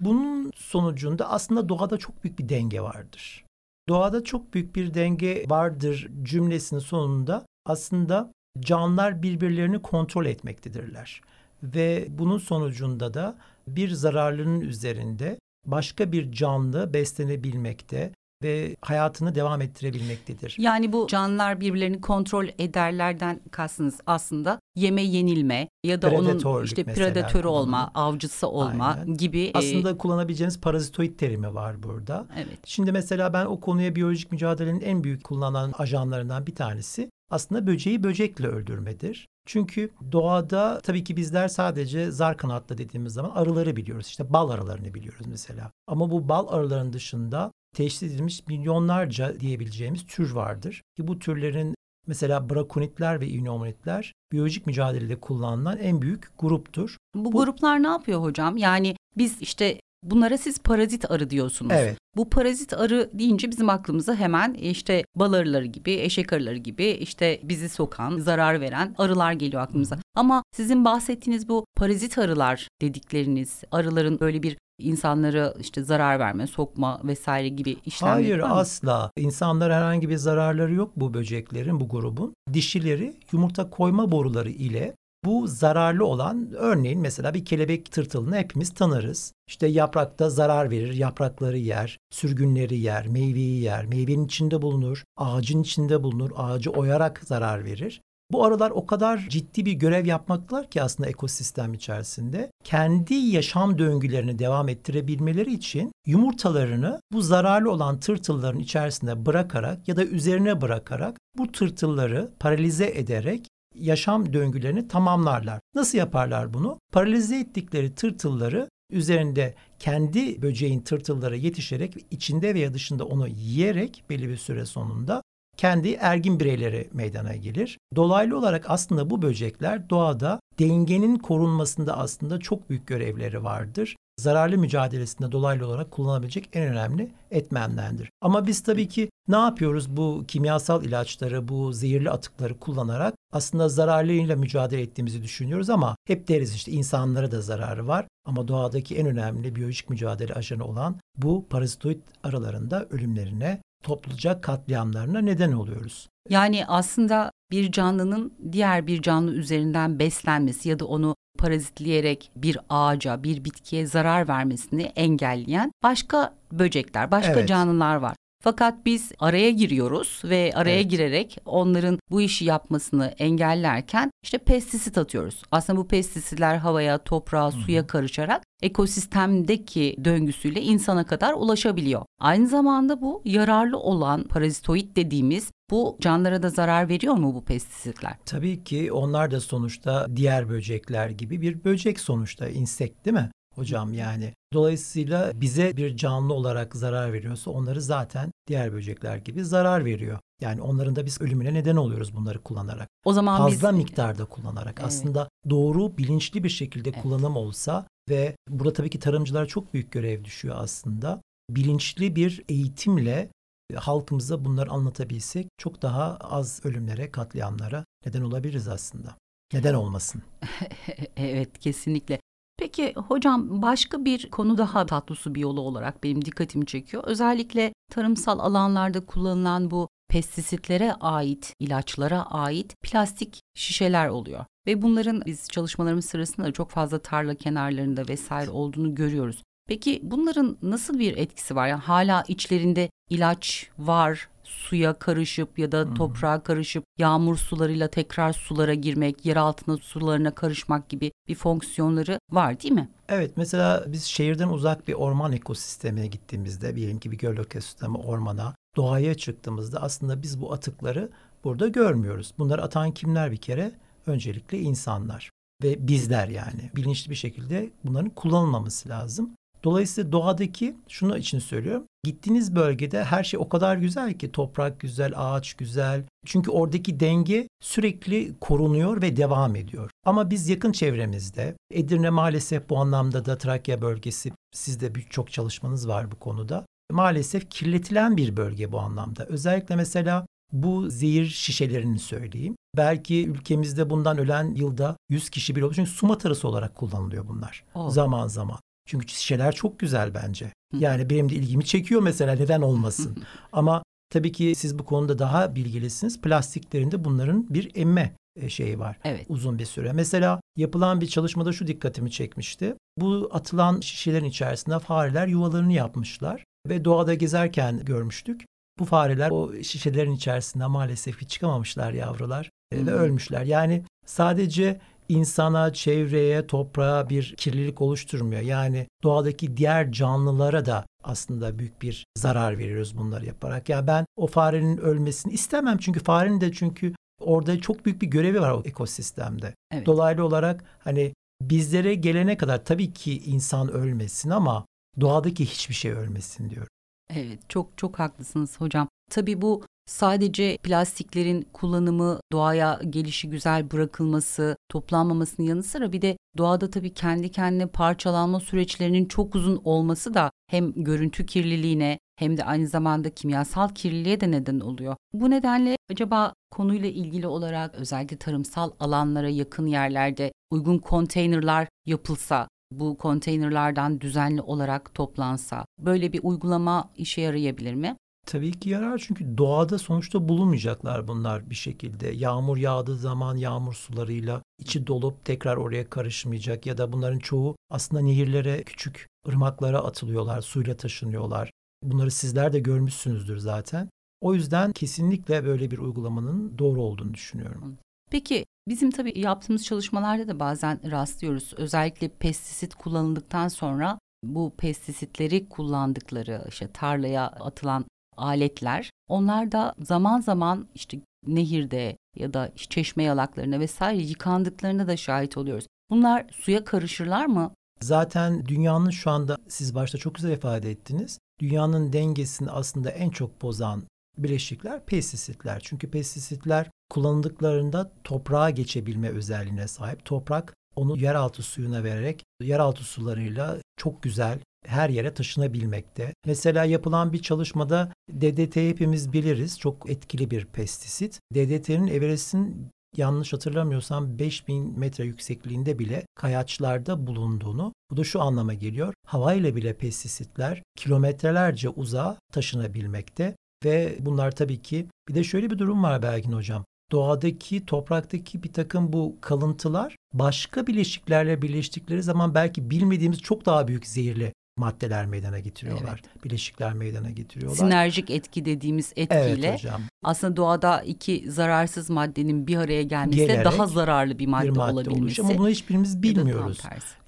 bunun 0.00 0.50
sonucunda 0.54 1.30
aslında 1.30 1.68
doğada 1.68 1.96
çok 1.96 2.24
büyük 2.24 2.38
bir 2.38 2.48
denge 2.48 2.80
vardır. 2.80 3.44
Doğada 3.88 4.24
çok 4.24 4.54
büyük 4.54 4.76
bir 4.76 4.94
denge 4.94 5.44
vardır 5.48 6.08
cümlesinin 6.22 6.80
sonunda 6.80 7.46
aslında 7.66 8.32
canlılar 8.60 9.22
birbirlerini 9.22 9.82
kontrol 9.82 10.26
etmektedirler. 10.26 11.20
Ve 11.62 12.06
bunun 12.08 12.38
sonucunda 12.38 13.14
da 13.14 13.38
bir 13.68 13.90
zararlının 13.90 14.60
üzerinde 14.60 15.38
başka 15.66 16.12
bir 16.12 16.32
canlı 16.32 16.94
beslenebilmekte 16.94 18.12
ve 18.42 18.76
hayatını 18.80 19.34
devam 19.34 19.62
ettirebilmektedir. 19.62 20.56
Yani 20.58 20.92
bu 20.92 21.06
canlılar 21.06 21.60
birbirlerini 21.60 22.00
kontrol 22.00 22.46
ederlerden 22.58 23.40
kastınız 23.50 24.00
aslında 24.06 24.60
yeme 24.76 25.02
yenilme 25.02 25.68
ya 25.84 26.02
da 26.02 26.10
onun 26.10 26.64
işte 26.64 26.84
predatörü 26.84 27.46
olma, 27.46 27.90
avcısı 27.94 28.48
olma 28.48 28.86
Aynen. 28.86 29.16
gibi. 29.16 29.44
E, 29.44 29.50
Aslında 29.54 29.90
e... 29.90 29.98
kullanabileceğiniz 29.98 30.60
parazitoid 30.60 31.18
terimi 31.18 31.54
var 31.54 31.82
burada. 31.82 32.26
Evet. 32.36 32.58
Şimdi 32.64 32.92
mesela 32.92 33.32
ben 33.32 33.46
o 33.46 33.60
konuya 33.60 33.96
biyolojik 33.96 34.32
mücadelenin 34.32 34.80
en 34.80 35.04
büyük 35.04 35.24
kullanılan 35.24 35.72
ajanlarından 35.78 36.46
bir 36.46 36.54
tanesi 36.54 37.10
aslında 37.30 37.66
böceği 37.66 38.04
böcekle 38.04 38.48
öldürmedir. 38.48 39.28
Çünkü 39.46 39.90
doğada 40.12 40.80
tabii 40.80 41.04
ki 41.04 41.16
bizler 41.16 41.48
sadece 41.48 42.10
zar 42.10 42.36
kanatlı 42.36 42.78
dediğimiz 42.78 43.12
zaman 43.12 43.30
arıları 43.30 43.76
biliyoruz. 43.76 44.06
İşte 44.06 44.32
bal 44.32 44.50
arılarını 44.50 44.94
biliyoruz 44.94 45.26
mesela. 45.26 45.70
Ama 45.86 46.10
bu 46.10 46.28
bal 46.28 46.48
arılarının 46.48 46.92
dışında 46.92 47.52
teşhis 47.74 48.02
edilmiş 48.02 48.46
milyonlarca 48.46 49.40
diyebileceğimiz 49.40 50.06
tür 50.06 50.30
vardır. 50.30 50.82
Ki 50.96 51.08
bu 51.08 51.18
türlerin 51.18 51.74
mesela 52.08 52.50
brakonitler 52.50 53.20
ve 53.20 53.28
inomonitler 53.28 54.12
biyolojik 54.32 54.66
mücadelede 54.66 55.20
kullanılan 55.20 55.78
en 55.78 56.02
büyük 56.02 56.38
gruptur. 56.38 56.96
Bu, 57.14 57.32
bu 57.32 57.38
gruplar 57.38 57.82
ne 57.82 57.88
yapıyor 57.88 58.22
hocam? 58.22 58.56
Yani 58.56 58.96
biz 59.16 59.42
işte 59.42 59.80
Bunlara 60.02 60.38
siz 60.38 60.58
parazit 60.58 61.10
arı 61.10 61.30
diyorsunuz. 61.30 61.72
Evet. 61.74 61.96
Bu 62.16 62.30
parazit 62.30 62.72
arı 62.72 63.10
deyince 63.12 63.50
bizim 63.50 63.70
aklımıza 63.70 64.14
hemen 64.14 64.54
işte 64.54 65.04
bal 65.16 65.32
arıları 65.32 65.66
gibi, 65.66 65.92
eşek 65.92 66.32
arıları 66.32 66.56
gibi 66.56 66.84
işte 66.84 67.40
bizi 67.42 67.68
sokan, 67.68 68.18
zarar 68.18 68.60
veren 68.60 68.94
arılar 68.98 69.32
geliyor 69.32 69.62
aklımıza. 69.62 69.98
Ama 70.14 70.42
sizin 70.52 70.84
bahsettiğiniz 70.84 71.48
bu 71.48 71.64
parazit 71.76 72.18
arılar 72.18 72.68
dedikleriniz 72.80 73.62
arıların 73.70 74.20
böyle 74.20 74.42
bir 74.42 74.56
insanlara 74.78 75.54
işte 75.60 75.82
zarar 75.82 76.18
verme, 76.18 76.46
sokma 76.46 77.00
vesaire 77.04 77.48
gibi 77.48 77.76
işlemler 77.86 78.14
Hayır 78.14 78.42
asla. 78.44 79.10
İnsanlara 79.16 79.76
herhangi 79.76 80.08
bir 80.08 80.16
zararları 80.16 80.74
yok 80.74 80.92
bu 80.96 81.14
böceklerin, 81.14 81.80
bu 81.80 81.88
grubun. 81.88 82.34
Dişileri 82.52 83.14
yumurta 83.32 83.70
koyma 83.70 84.12
boruları 84.12 84.50
ile 84.50 84.94
bu 85.24 85.46
zararlı 85.46 86.04
olan 86.04 86.52
örneğin 86.52 87.00
mesela 87.00 87.34
bir 87.34 87.44
kelebek 87.44 87.92
tırtılını 87.92 88.36
hepimiz 88.36 88.70
tanırız. 88.70 89.32
İşte 89.48 89.66
yaprakta 89.66 90.30
zarar 90.30 90.70
verir, 90.70 90.94
yaprakları 90.94 91.58
yer, 91.58 91.98
sürgünleri 92.10 92.78
yer, 92.78 93.08
meyveyi 93.08 93.60
yer, 93.60 93.86
meyvenin 93.86 94.26
içinde 94.26 94.62
bulunur, 94.62 95.04
ağacın 95.16 95.62
içinde 95.62 96.02
bulunur, 96.02 96.30
ağacı 96.36 96.70
oyarak 96.70 97.20
zarar 97.24 97.64
verir. 97.64 98.00
Bu 98.32 98.44
arılar 98.44 98.70
o 98.70 98.86
kadar 98.86 99.18
ciddi 99.28 99.66
bir 99.66 99.72
görev 99.72 100.06
yapmaklar 100.06 100.70
ki 100.70 100.82
aslında 100.82 101.08
ekosistem 101.08 101.74
içerisinde 101.74 102.50
kendi 102.64 103.14
yaşam 103.14 103.78
döngülerini 103.78 104.38
devam 104.38 104.68
ettirebilmeleri 104.68 105.52
için 105.52 105.92
yumurtalarını 106.06 107.00
bu 107.12 107.22
zararlı 107.22 107.70
olan 107.70 108.00
tırtılların 108.00 108.60
içerisinde 108.60 109.26
bırakarak 109.26 109.88
ya 109.88 109.96
da 109.96 110.04
üzerine 110.04 110.60
bırakarak 110.60 111.18
bu 111.38 111.52
tırtılları 111.52 112.30
paralize 112.40 112.86
ederek 112.86 113.46
yaşam 113.74 114.32
döngülerini 114.32 114.88
tamamlarlar. 114.88 115.60
Nasıl 115.74 115.98
yaparlar 115.98 116.54
bunu? 116.54 116.78
Paralize 116.92 117.40
ettikleri 117.40 117.94
tırtılları 117.94 118.68
üzerinde 118.90 119.54
kendi 119.78 120.42
böceğin 120.42 120.80
tırtılları 120.80 121.36
yetişerek 121.36 121.94
içinde 122.10 122.54
veya 122.54 122.74
dışında 122.74 123.04
onu 123.04 123.28
yiyerek 123.28 124.04
belli 124.10 124.28
bir 124.28 124.36
süre 124.36 124.66
sonunda 124.66 125.22
kendi 125.58 125.92
ergin 125.92 126.40
bireyleri 126.40 126.88
meydana 126.92 127.36
gelir. 127.36 127.78
Dolaylı 127.96 128.38
olarak 128.38 128.64
aslında 128.68 129.10
bu 129.10 129.22
böcekler 129.22 129.90
doğada 129.90 130.40
dengenin 130.58 131.16
korunmasında 131.16 131.98
aslında 131.98 132.40
çok 132.40 132.70
büyük 132.70 132.86
görevleri 132.86 133.44
vardır 133.44 133.96
zararlı 134.18 134.58
mücadelesinde 134.58 135.32
dolaylı 135.32 135.66
olarak 135.66 135.90
kullanabilecek 135.90 136.48
en 136.52 136.62
önemli 136.62 137.10
etmenlerdir. 137.30 138.10
Ama 138.20 138.46
biz 138.46 138.62
tabii 138.62 138.88
ki 138.88 139.10
ne 139.28 139.36
yapıyoruz 139.36 139.96
bu 139.96 140.24
kimyasal 140.28 140.84
ilaçları, 140.84 141.48
bu 141.48 141.72
zehirli 141.72 142.10
atıkları 142.10 142.58
kullanarak 142.58 143.14
aslında 143.32 143.68
zararlıyla 143.68 144.36
mücadele 144.36 144.82
ettiğimizi 144.82 145.22
düşünüyoruz 145.22 145.70
ama 145.70 145.96
hep 146.06 146.28
deriz 146.28 146.54
işte 146.54 146.72
insanlara 146.72 147.30
da 147.30 147.40
zararı 147.40 147.88
var. 147.88 148.06
Ama 148.24 148.48
doğadaki 148.48 148.96
en 148.96 149.06
önemli 149.06 149.56
biyolojik 149.56 149.90
mücadele 149.90 150.34
ajanı 150.34 150.64
olan 150.64 150.96
bu 151.16 151.46
parazitoid 151.50 152.00
arılarında 152.22 152.86
ölümlerine, 152.90 153.60
topluca 153.82 154.40
katliamlarına 154.40 155.20
neden 155.20 155.52
oluyoruz. 155.52 156.08
Yani 156.30 156.66
aslında 156.66 157.30
bir 157.50 157.72
canlının 157.72 158.32
diğer 158.52 158.86
bir 158.86 159.02
canlı 159.02 159.32
üzerinden 159.32 159.98
beslenmesi 159.98 160.68
ya 160.68 160.78
da 160.78 160.84
onu 160.84 161.14
parazitleyerek 161.38 162.30
bir 162.36 162.58
ağaca, 162.68 163.22
bir 163.22 163.44
bitkiye 163.44 163.86
zarar 163.86 164.28
vermesini 164.28 164.82
engelleyen 164.82 165.72
başka 165.82 166.34
böcekler, 166.52 167.10
başka 167.10 167.32
evet. 167.32 167.48
canlılar 167.48 167.96
var. 167.96 168.16
Fakat 168.42 168.86
biz 168.86 169.12
araya 169.18 169.50
giriyoruz 169.50 170.22
ve 170.24 170.52
araya 170.54 170.80
evet. 170.80 170.90
girerek 170.90 171.38
onların 171.44 171.98
bu 172.10 172.20
işi 172.20 172.44
yapmasını 172.44 173.06
engellerken 173.06 174.10
işte 174.22 174.38
pestisit 174.38 174.98
atıyoruz. 174.98 175.42
Aslında 175.50 175.78
bu 175.78 175.88
pestisitler 175.88 176.56
havaya, 176.56 176.98
toprağa, 176.98 177.50
suya 177.50 177.86
karışarak 177.86 178.42
ekosistemdeki 178.62 179.96
döngüsüyle 180.04 180.62
insana 180.62 181.06
kadar 181.06 181.32
ulaşabiliyor. 181.32 182.02
Aynı 182.20 182.48
zamanda 182.48 183.00
bu 183.00 183.22
yararlı 183.24 183.78
olan 183.78 184.24
parazitoid 184.24 184.96
dediğimiz 184.96 185.50
bu 185.70 185.96
canlara 186.00 186.42
da 186.42 186.50
zarar 186.50 186.88
veriyor 186.88 187.14
mu 187.14 187.34
bu 187.34 187.44
pestisitler? 187.44 188.16
Tabii 188.24 188.64
ki 188.64 188.92
onlar 188.92 189.30
da 189.30 189.40
sonuçta 189.40 190.06
diğer 190.16 190.48
böcekler 190.48 191.10
gibi 191.10 191.40
bir 191.40 191.64
böcek 191.64 192.00
sonuçta 192.00 192.48
insekt 192.48 193.04
değil 193.04 193.16
mi? 193.16 193.30
Hocam 193.58 193.92
yani. 193.92 194.34
Dolayısıyla 194.52 195.40
bize 195.40 195.76
bir 195.76 195.96
canlı 195.96 196.34
olarak 196.34 196.76
zarar 196.76 197.12
veriyorsa 197.12 197.50
onları 197.50 197.82
zaten 197.82 198.32
diğer 198.48 198.72
böcekler 198.72 199.16
gibi 199.16 199.44
zarar 199.44 199.84
veriyor. 199.84 200.18
Yani 200.40 200.62
onların 200.62 200.96
da 200.96 201.06
biz 201.06 201.20
ölümüne 201.20 201.54
neden 201.54 201.76
oluyoruz 201.76 202.16
bunları 202.16 202.38
kullanarak. 202.38 202.88
O 203.04 203.12
zaman 203.12 203.38
fazla 203.38 203.70
biz... 203.70 203.78
miktarda 203.78 204.24
kullanarak 204.24 204.74
evet. 204.78 204.88
aslında 204.88 205.28
doğru 205.50 205.98
bilinçli 205.98 206.44
bir 206.44 206.48
şekilde 206.48 206.90
evet. 206.90 207.02
kullanım 207.02 207.36
olsa 207.36 207.86
ve 208.10 208.36
burada 208.50 208.72
tabii 208.72 208.90
ki 208.90 208.98
tarımcılara 208.98 209.46
çok 209.46 209.74
büyük 209.74 209.92
görev 209.92 210.24
düşüyor 210.24 210.56
aslında. 210.58 211.20
Bilinçli 211.50 212.16
bir 212.16 212.42
eğitimle 212.48 213.28
halkımıza 213.74 214.44
bunları 214.44 214.70
anlatabilsek 214.70 215.46
çok 215.58 215.82
daha 215.82 216.16
az 216.16 216.60
ölümlere, 216.64 217.10
katliamlara 217.10 217.84
neden 218.06 218.22
olabiliriz 218.22 218.68
aslında. 218.68 219.16
Neden 219.52 219.74
olmasın? 219.74 220.22
evet 221.16 221.58
kesinlikle. 221.58 222.20
Peki 222.58 222.92
hocam 222.96 223.62
başka 223.62 224.04
bir 224.04 224.30
konu 224.30 224.58
daha 224.58 224.86
tatlı 224.86 225.14
su 225.14 225.34
biyolu 225.34 225.60
olarak 225.60 226.04
benim 226.04 226.24
dikkatimi 226.24 226.66
çekiyor. 226.66 227.04
Özellikle 227.06 227.72
tarımsal 227.90 228.38
alanlarda 228.38 229.06
kullanılan 229.06 229.70
bu 229.70 229.88
pestisitlere 230.08 230.92
ait, 230.92 231.54
ilaçlara 231.60 232.22
ait 232.22 232.74
plastik 232.82 233.40
şişeler 233.54 234.08
oluyor. 234.08 234.44
Ve 234.66 234.82
bunların 234.82 235.22
biz 235.26 235.48
çalışmalarımız 235.48 236.04
sırasında 236.04 236.52
çok 236.52 236.70
fazla 236.70 236.98
tarla 236.98 237.34
kenarlarında 237.34 238.08
vesaire 238.08 238.50
olduğunu 238.50 238.94
görüyoruz. 238.94 239.42
Peki 239.68 240.00
bunların 240.02 240.58
nasıl 240.62 240.98
bir 240.98 241.16
etkisi 241.16 241.56
var? 241.56 241.68
Yani 241.68 241.80
hala 241.80 242.24
içlerinde 242.28 242.90
ilaç 243.10 243.70
var, 243.78 244.28
suya 244.48 244.98
karışıp 244.98 245.58
ya 245.58 245.72
da 245.72 245.94
toprağa 245.94 246.42
karışıp 246.42 246.84
yağmur 246.98 247.36
sularıyla 247.36 247.88
tekrar 247.88 248.32
sulara 248.32 248.74
girmek, 248.74 249.26
yer 249.26 249.36
altına 249.36 249.76
sularına 249.76 250.34
karışmak 250.34 250.88
gibi 250.88 251.12
bir 251.28 251.34
fonksiyonları 251.34 252.18
var 252.30 252.60
değil 252.60 252.74
mi? 252.74 252.88
Evet 253.08 253.32
mesela 253.36 253.84
biz 253.86 254.04
şehirden 254.04 254.48
uzak 254.48 254.88
bir 254.88 254.94
orman 254.94 255.32
ekosistemine 255.32 256.06
gittiğimizde 256.06 256.76
diyelim 256.76 256.98
ki 256.98 257.10
bir 257.10 257.18
göl 257.18 257.38
ekosistemi 257.38 257.96
ormana 257.96 258.54
doğaya 258.76 259.14
çıktığımızda 259.14 259.82
aslında 259.82 260.22
biz 260.22 260.40
bu 260.40 260.52
atıkları 260.52 261.10
burada 261.44 261.68
görmüyoruz. 261.68 262.34
Bunları 262.38 262.62
atan 262.62 262.90
kimler 262.90 263.32
bir 263.32 263.36
kere? 263.36 263.72
Öncelikle 264.06 264.58
insanlar 264.58 265.30
ve 265.62 265.88
bizler 265.88 266.28
yani 266.28 266.70
bilinçli 266.76 267.10
bir 267.10 267.16
şekilde 267.16 267.70
bunların 267.84 268.10
kullanılmaması 268.10 268.88
lazım. 268.88 269.30
Dolayısıyla 269.64 270.12
doğadaki 270.12 270.76
şunu 270.88 271.18
için 271.18 271.38
söylüyorum. 271.38 271.84
Gittiğiniz 272.04 272.56
bölgede 272.56 273.04
her 273.04 273.24
şey 273.24 273.40
o 273.40 273.48
kadar 273.48 273.76
güzel 273.76 274.14
ki 274.14 274.32
toprak 274.32 274.80
güzel, 274.80 275.12
ağaç 275.16 275.54
güzel. 275.54 276.04
Çünkü 276.26 276.50
oradaki 276.50 277.00
denge 277.00 277.48
sürekli 277.62 278.34
korunuyor 278.40 279.02
ve 279.02 279.16
devam 279.16 279.56
ediyor. 279.56 279.90
Ama 280.04 280.30
biz 280.30 280.48
yakın 280.48 280.72
çevremizde 280.72 281.54
Edirne 281.70 282.10
maalesef 282.10 282.68
bu 282.68 282.76
anlamda 282.76 283.24
da 283.24 283.38
Trakya 283.38 283.82
bölgesi 283.82 284.32
sizde 284.52 284.94
birçok 284.94 285.32
çalışmanız 285.32 285.88
var 285.88 286.10
bu 286.10 286.16
konuda. 286.16 286.66
Maalesef 286.92 287.50
kirletilen 287.50 288.16
bir 288.16 288.36
bölge 288.36 288.72
bu 288.72 288.80
anlamda. 288.80 289.26
Özellikle 289.26 289.76
mesela 289.76 290.26
bu 290.52 290.90
zehir 290.90 291.26
şişelerini 291.26 291.98
söyleyeyim. 291.98 292.56
Belki 292.76 293.28
ülkemizde 293.28 293.90
bundan 293.90 294.18
ölen 294.18 294.54
yılda 294.54 294.96
100 295.08 295.30
kişi 295.30 295.56
bile 295.56 295.64
oluyor. 295.64 295.74
Çünkü 295.74 295.90
su 295.90 296.06
matarası 296.06 296.48
olarak 296.48 296.74
kullanılıyor 296.74 297.28
bunlar. 297.28 297.64
Oh. 297.74 297.90
Zaman 297.90 298.28
zaman. 298.28 298.58
Çünkü 298.88 299.08
şişeler 299.08 299.54
çok 299.54 299.78
güzel 299.78 300.14
bence. 300.14 300.52
Yani 300.78 301.10
benim 301.10 301.28
de 301.28 301.34
ilgimi 301.34 301.64
çekiyor 301.64 302.02
mesela 302.02 302.34
neden 302.34 302.62
olmasın. 302.62 303.24
Ama 303.52 303.82
tabii 304.10 304.32
ki 304.32 304.54
siz 304.56 304.78
bu 304.78 304.84
konuda 304.84 305.18
daha 305.18 305.54
bilgilisiniz. 305.54 306.20
Plastiklerinde 306.20 307.04
bunların 307.04 307.46
bir 307.50 307.70
emme 307.74 308.14
e, 308.36 308.48
şeyi 308.48 308.78
var. 308.78 308.98
Evet. 309.04 309.26
Uzun 309.28 309.58
bir 309.58 309.64
süre. 309.64 309.92
Mesela 309.92 310.40
yapılan 310.56 311.00
bir 311.00 311.06
çalışmada 311.06 311.52
şu 311.52 311.66
dikkatimi 311.66 312.10
çekmişti. 312.10 312.74
Bu 312.98 313.28
atılan 313.32 313.80
şişelerin 313.80 314.24
içerisinde 314.24 314.78
fareler 314.78 315.26
yuvalarını 315.26 315.72
yapmışlar 315.72 316.44
ve 316.68 316.84
doğada 316.84 317.14
gezerken 317.14 317.84
görmüştük. 317.84 318.44
Bu 318.78 318.84
fareler 318.84 319.30
o 319.30 319.52
şişelerin 319.62 320.12
içerisinde 320.12 320.66
maalesef 320.66 321.18
ki 321.18 321.28
çıkamamışlar 321.28 321.92
yavrular 321.92 322.50
e, 322.72 322.86
ve 322.86 322.92
ölmüşler. 322.92 323.44
Yani 323.44 323.84
sadece 324.06 324.80
insana, 325.08 325.72
çevreye, 325.72 326.46
toprağa 326.46 327.10
bir 327.10 327.34
kirlilik 327.36 327.80
oluşturmuyor. 327.80 328.42
Yani 328.42 328.86
doğadaki 329.02 329.56
diğer 329.56 329.92
canlılara 329.92 330.66
da 330.66 330.86
aslında 331.04 331.58
büyük 331.58 331.82
bir 331.82 332.06
zarar 332.18 332.58
veriyoruz 332.58 332.98
bunları 332.98 333.26
yaparak. 333.26 333.68
Ya 333.68 333.76
yani 333.76 333.86
ben 333.86 334.06
o 334.16 334.26
farenin 334.26 334.76
ölmesini 334.78 335.32
istemem 335.32 335.78
çünkü 335.78 336.00
farenin 336.00 336.40
de 336.40 336.52
çünkü 336.52 336.94
orada 337.20 337.60
çok 337.60 337.84
büyük 337.84 338.02
bir 338.02 338.06
görevi 338.06 338.40
var 338.40 338.50
o 338.50 338.62
ekosistemde. 338.64 339.54
Evet. 339.72 339.86
Dolaylı 339.86 340.24
olarak 340.24 340.64
hani 340.78 341.14
bizlere 341.42 341.94
gelene 341.94 342.36
kadar 342.36 342.64
tabii 342.64 342.92
ki 342.92 343.18
insan 343.18 343.70
ölmesin 343.70 344.30
ama 344.30 344.66
doğadaki 345.00 345.46
hiçbir 345.46 345.74
şey 345.74 345.92
ölmesin 345.92 346.50
diyor. 346.50 346.66
Evet 347.14 347.38
çok 347.48 347.78
çok 347.78 347.98
haklısınız 347.98 348.60
hocam. 348.60 348.88
Tabii 349.10 349.42
bu 349.42 349.62
sadece 349.86 350.56
plastiklerin 350.62 351.48
kullanımı, 351.52 352.20
doğaya 352.32 352.80
gelişi 352.90 353.30
güzel 353.30 353.70
bırakılması, 353.70 354.56
toplanmamasının 354.68 355.46
yanı 355.46 355.62
sıra 355.62 355.92
bir 355.92 356.02
de 356.02 356.16
doğada 356.36 356.70
tabii 356.70 356.94
kendi 356.94 357.30
kendine 357.30 357.66
parçalanma 357.66 358.40
süreçlerinin 358.40 359.04
çok 359.04 359.34
uzun 359.34 359.60
olması 359.64 360.14
da 360.14 360.30
hem 360.50 360.72
görüntü 360.72 361.26
kirliliğine 361.26 361.98
hem 362.16 362.36
de 362.36 362.44
aynı 362.44 362.66
zamanda 362.66 363.10
kimyasal 363.10 363.68
kirliliğe 363.68 364.20
de 364.20 364.30
neden 364.30 364.60
oluyor. 364.60 364.96
Bu 365.12 365.30
nedenle 365.30 365.76
acaba 365.90 366.32
konuyla 366.50 366.88
ilgili 366.88 367.26
olarak 367.26 367.74
özellikle 367.74 368.16
tarımsal 368.16 368.70
alanlara 368.80 369.28
yakın 369.28 369.66
yerlerde 369.66 370.32
uygun 370.50 370.78
konteynerlar 370.78 371.68
yapılsa 371.86 372.48
bu 372.70 372.98
konteynerlardan 372.98 374.00
düzenli 374.00 374.42
olarak 374.42 374.94
toplansa 374.94 375.64
böyle 375.78 376.12
bir 376.12 376.20
uygulama 376.22 376.90
işe 376.96 377.20
yarayabilir 377.20 377.74
mi? 377.74 377.96
Tabii 378.28 378.52
ki 378.52 378.70
yarar 378.70 378.98
çünkü 378.98 379.38
doğada 379.38 379.78
sonuçta 379.78 380.28
bulunmayacaklar 380.28 381.08
bunlar 381.08 381.50
bir 381.50 381.54
şekilde. 381.54 382.08
Yağmur 382.08 382.56
yağdığı 382.56 382.96
zaman 382.96 383.36
yağmur 383.36 383.74
sularıyla 383.74 384.42
içi 384.58 384.86
dolup 384.86 385.24
tekrar 385.24 385.56
oraya 385.56 385.90
karışmayacak 385.90 386.66
ya 386.66 386.78
da 386.78 386.92
bunların 386.92 387.18
çoğu 387.18 387.56
aslında 387.70 388.02
nehirlere, 388.02 388.62
küçük 388.62 389.06
ırmaklara 389.28 389.78
atılıyorlar, 389.78 390.40
suyla 390.40 390.76
taşınıyorlar. 390.76 391.50
Bunları 391.82 392.10
sizler 392.10 392.52
de 392.52 392.58
görmüşsünüzdür 392.58 393.38
zaten. 393.38 393.88
O 394.20 394.34
yüzden 394.34 394.72
kesinlikle 394.72 395.44
böyle 395.44 395.70
bir 395.70 395.78
uygulamanın 395.78 396.58
doğru 396.58 396.82
olduğunu 396.82 397.14
düşünüyorum. 397.14 397.78
Peki 398.10 398.44
bizim 398.68 398.90
tabii 398.90 399.18
yaptığımız 399.18 399.64
çalışmalarda 399.64 400.28
da 400.28 400.40
bazen 400.40 400.90
rastlıyoruz. 400.90 401.54
Özellikle 401.56 402.08
pestisit 402.08 402.74
kullanıldıktan 402.74 403.48
sonra 403.48 403.98
bu 404.24 404.52
pestisitleri 404.58 405.48
kullandıkları 405.48 406.44
işte 406.48 406.68
tarlaya 406.72 407.26
atılan 407.28 407.84
aletler 408.18 408.90
onlar 409.08 409.52
da 409.52 409.74
zaman 409.82 410.20
zaman 410.20 410.68
işte 410.74 411.00
nehirde 411.26 411.96
ya 412.16 412.34
da 412.34 412.52
çeşme 412.56 413.02
yalaklarına 413.02 413.60
vesaire 413.60 414.02
yıkandıklarına 414.02 414.86
da 414.86 414.96
şahit 414.96 415.36
oluyoruz. 415.36 415.66
Bunlar 415.90 416.26
suya 416.32 416.64
karışırlar 416.64 417.26
mı? 417.26 417.54
Zaten 417.80 418.46
dünyanın 418.46 418.90
şu 418.90 419.10
anda 419.10 419.36
siz 419.48 419.74
başta 419.74 419.98
çok 419.98 420.14
güzel 420.14 420.32
ifade 420.32 420.70
ettiniz. 420.70 421.18
Dünyanın 421.40 421.92
dengesini 421.92 422.50
aslında 422.50 422.90
en 422.90 423.10
çok 423.10 423.42
bozan 423.42 423.82
bileşikler 424.18 424.86
pestisitler. 424.86 425.60
Çünkü 425.64 425.90
pestisitler 425.90 426.70
kullanıldıklarında 426.90 427.92
toprağa 428.04 428.50
geçebilme 428.50 429.08
özelliğine 429.08 429.68
sahip. 429.68 430.04
Toprak 430.04 430.54
onu 430.76 430.98
yeraltı 430.98 431.42
suyuna 431.42 431.84
vererek 431.84 432.24
yeraltı 432.40 432.84
sularıyla 432.84 433.58
çok 433.76 434.02
güzel 434.02 434.38
her 434.66 434.88
yere 434.88 435.14
taşınabilmekte. 435.14 436.14
Mesela 436.26 436.64
yapılan 436.64 437.12
bir 437.12 437.22
çalışmada 437.22 437.92
DDT 438.10 438.56
hepimiz 438.56 439.12
biliriz. 439.12 439.58
Çok 439.58 439.90
etkili 439.90 440.30
bir 440.30 440.44
pestisit. 440.44 441.20
DDT'nin 441.34 441.86
Everest'in 441.86 442.68
yanlış 442.96 443.32
hatırlamıyorsam 443.32 444.18
5000 444.18 444.78
metre 444.78 445.04
yüksekliğinde 445.04 445.78
bile 445.78 446.06
kayaçlarda 446.14 447.06
bulunduğunu. 447.06 447.72
Bu 447.90 447.96
da 447.96 448.04
şu 448.04 448.20
anlama 448.20 448.54
geliyor. 448.54 448.94
Havayla 449.06 449.56
bile 449.56 449.74
pestisitler 449.74 450.62
kilometrelerce 450.76 451.68
uzağa 451.68 452.18
taşınabilmekte 452.32 453.36
ve 453.64 453.96
bunlar 454.00 454.30
tabii 454.30 454.62
ki 454.62 454.86
bir 455.08 455.14
de 455.14 455.24
şöyle 455.24 455.50
bir 455.50 455.58
durum 455.58 455.82
var 455.82 456.02
Belgin 456.02 456.32
Hocam. 456.32 456.64
Doğadaki, 456.92 457.66
topraktaki 457.66 458.42
bir 458.42 458.52
takım 458.52 458.92
bu 458.92 459.16
kalıntılar 459.20 459.96
başka 460.14 460.66
bileşiklerle 460.66 461.42
birleştikleri 461.42 462.02
zaman 462.02 462.34
belki 462.34 462.70
bilmediğimiz 462.70 463.18
çok 463.18 463.46
daha 463.46 463.68
büyük 463.68 463.86
zehirli 463.86 464.32
maddeler 464.58 465.06
meydana 465.06 465.38
getiriyorlar. 465.38 466.00
Evet. 466.04 466.24
Bileşikler 466.24 466.72
meydana 466.72 467.10
getiriyorlar. 467.10 467.56
Sinerjik 467.56 468.10
etki 468.10 468.44
dediğimiz 468.44 468.92
etkiyle 468.96 469.48
evet 469.48 469.58
hocam. 469.58 469.82
aslında 470.02 470.36
doğada 470.36 470.82
iki 470.82 471.30
zararsız 471.30 471.90
maddenin 471.90 472.46
bir 472.46 472.56
araya 472.56 472.82
gelmesi 472.82 473.18
Gelerek 473.18 473.44
daha 473.44 473.66
zararlı 473.66 474.18
bir 474.18 474.26
madde, 474.26 474.46
bir 474.46 474.50
madde 474.50 474.72
olabilmesi. 474.72 475.22
Olmuş. 475.22 475.30
Ama 475.30 475.38
bunu 475.38 475.48
hiçbirimiz 475.48 476.02
bilmiyoruz. 476.02 476.58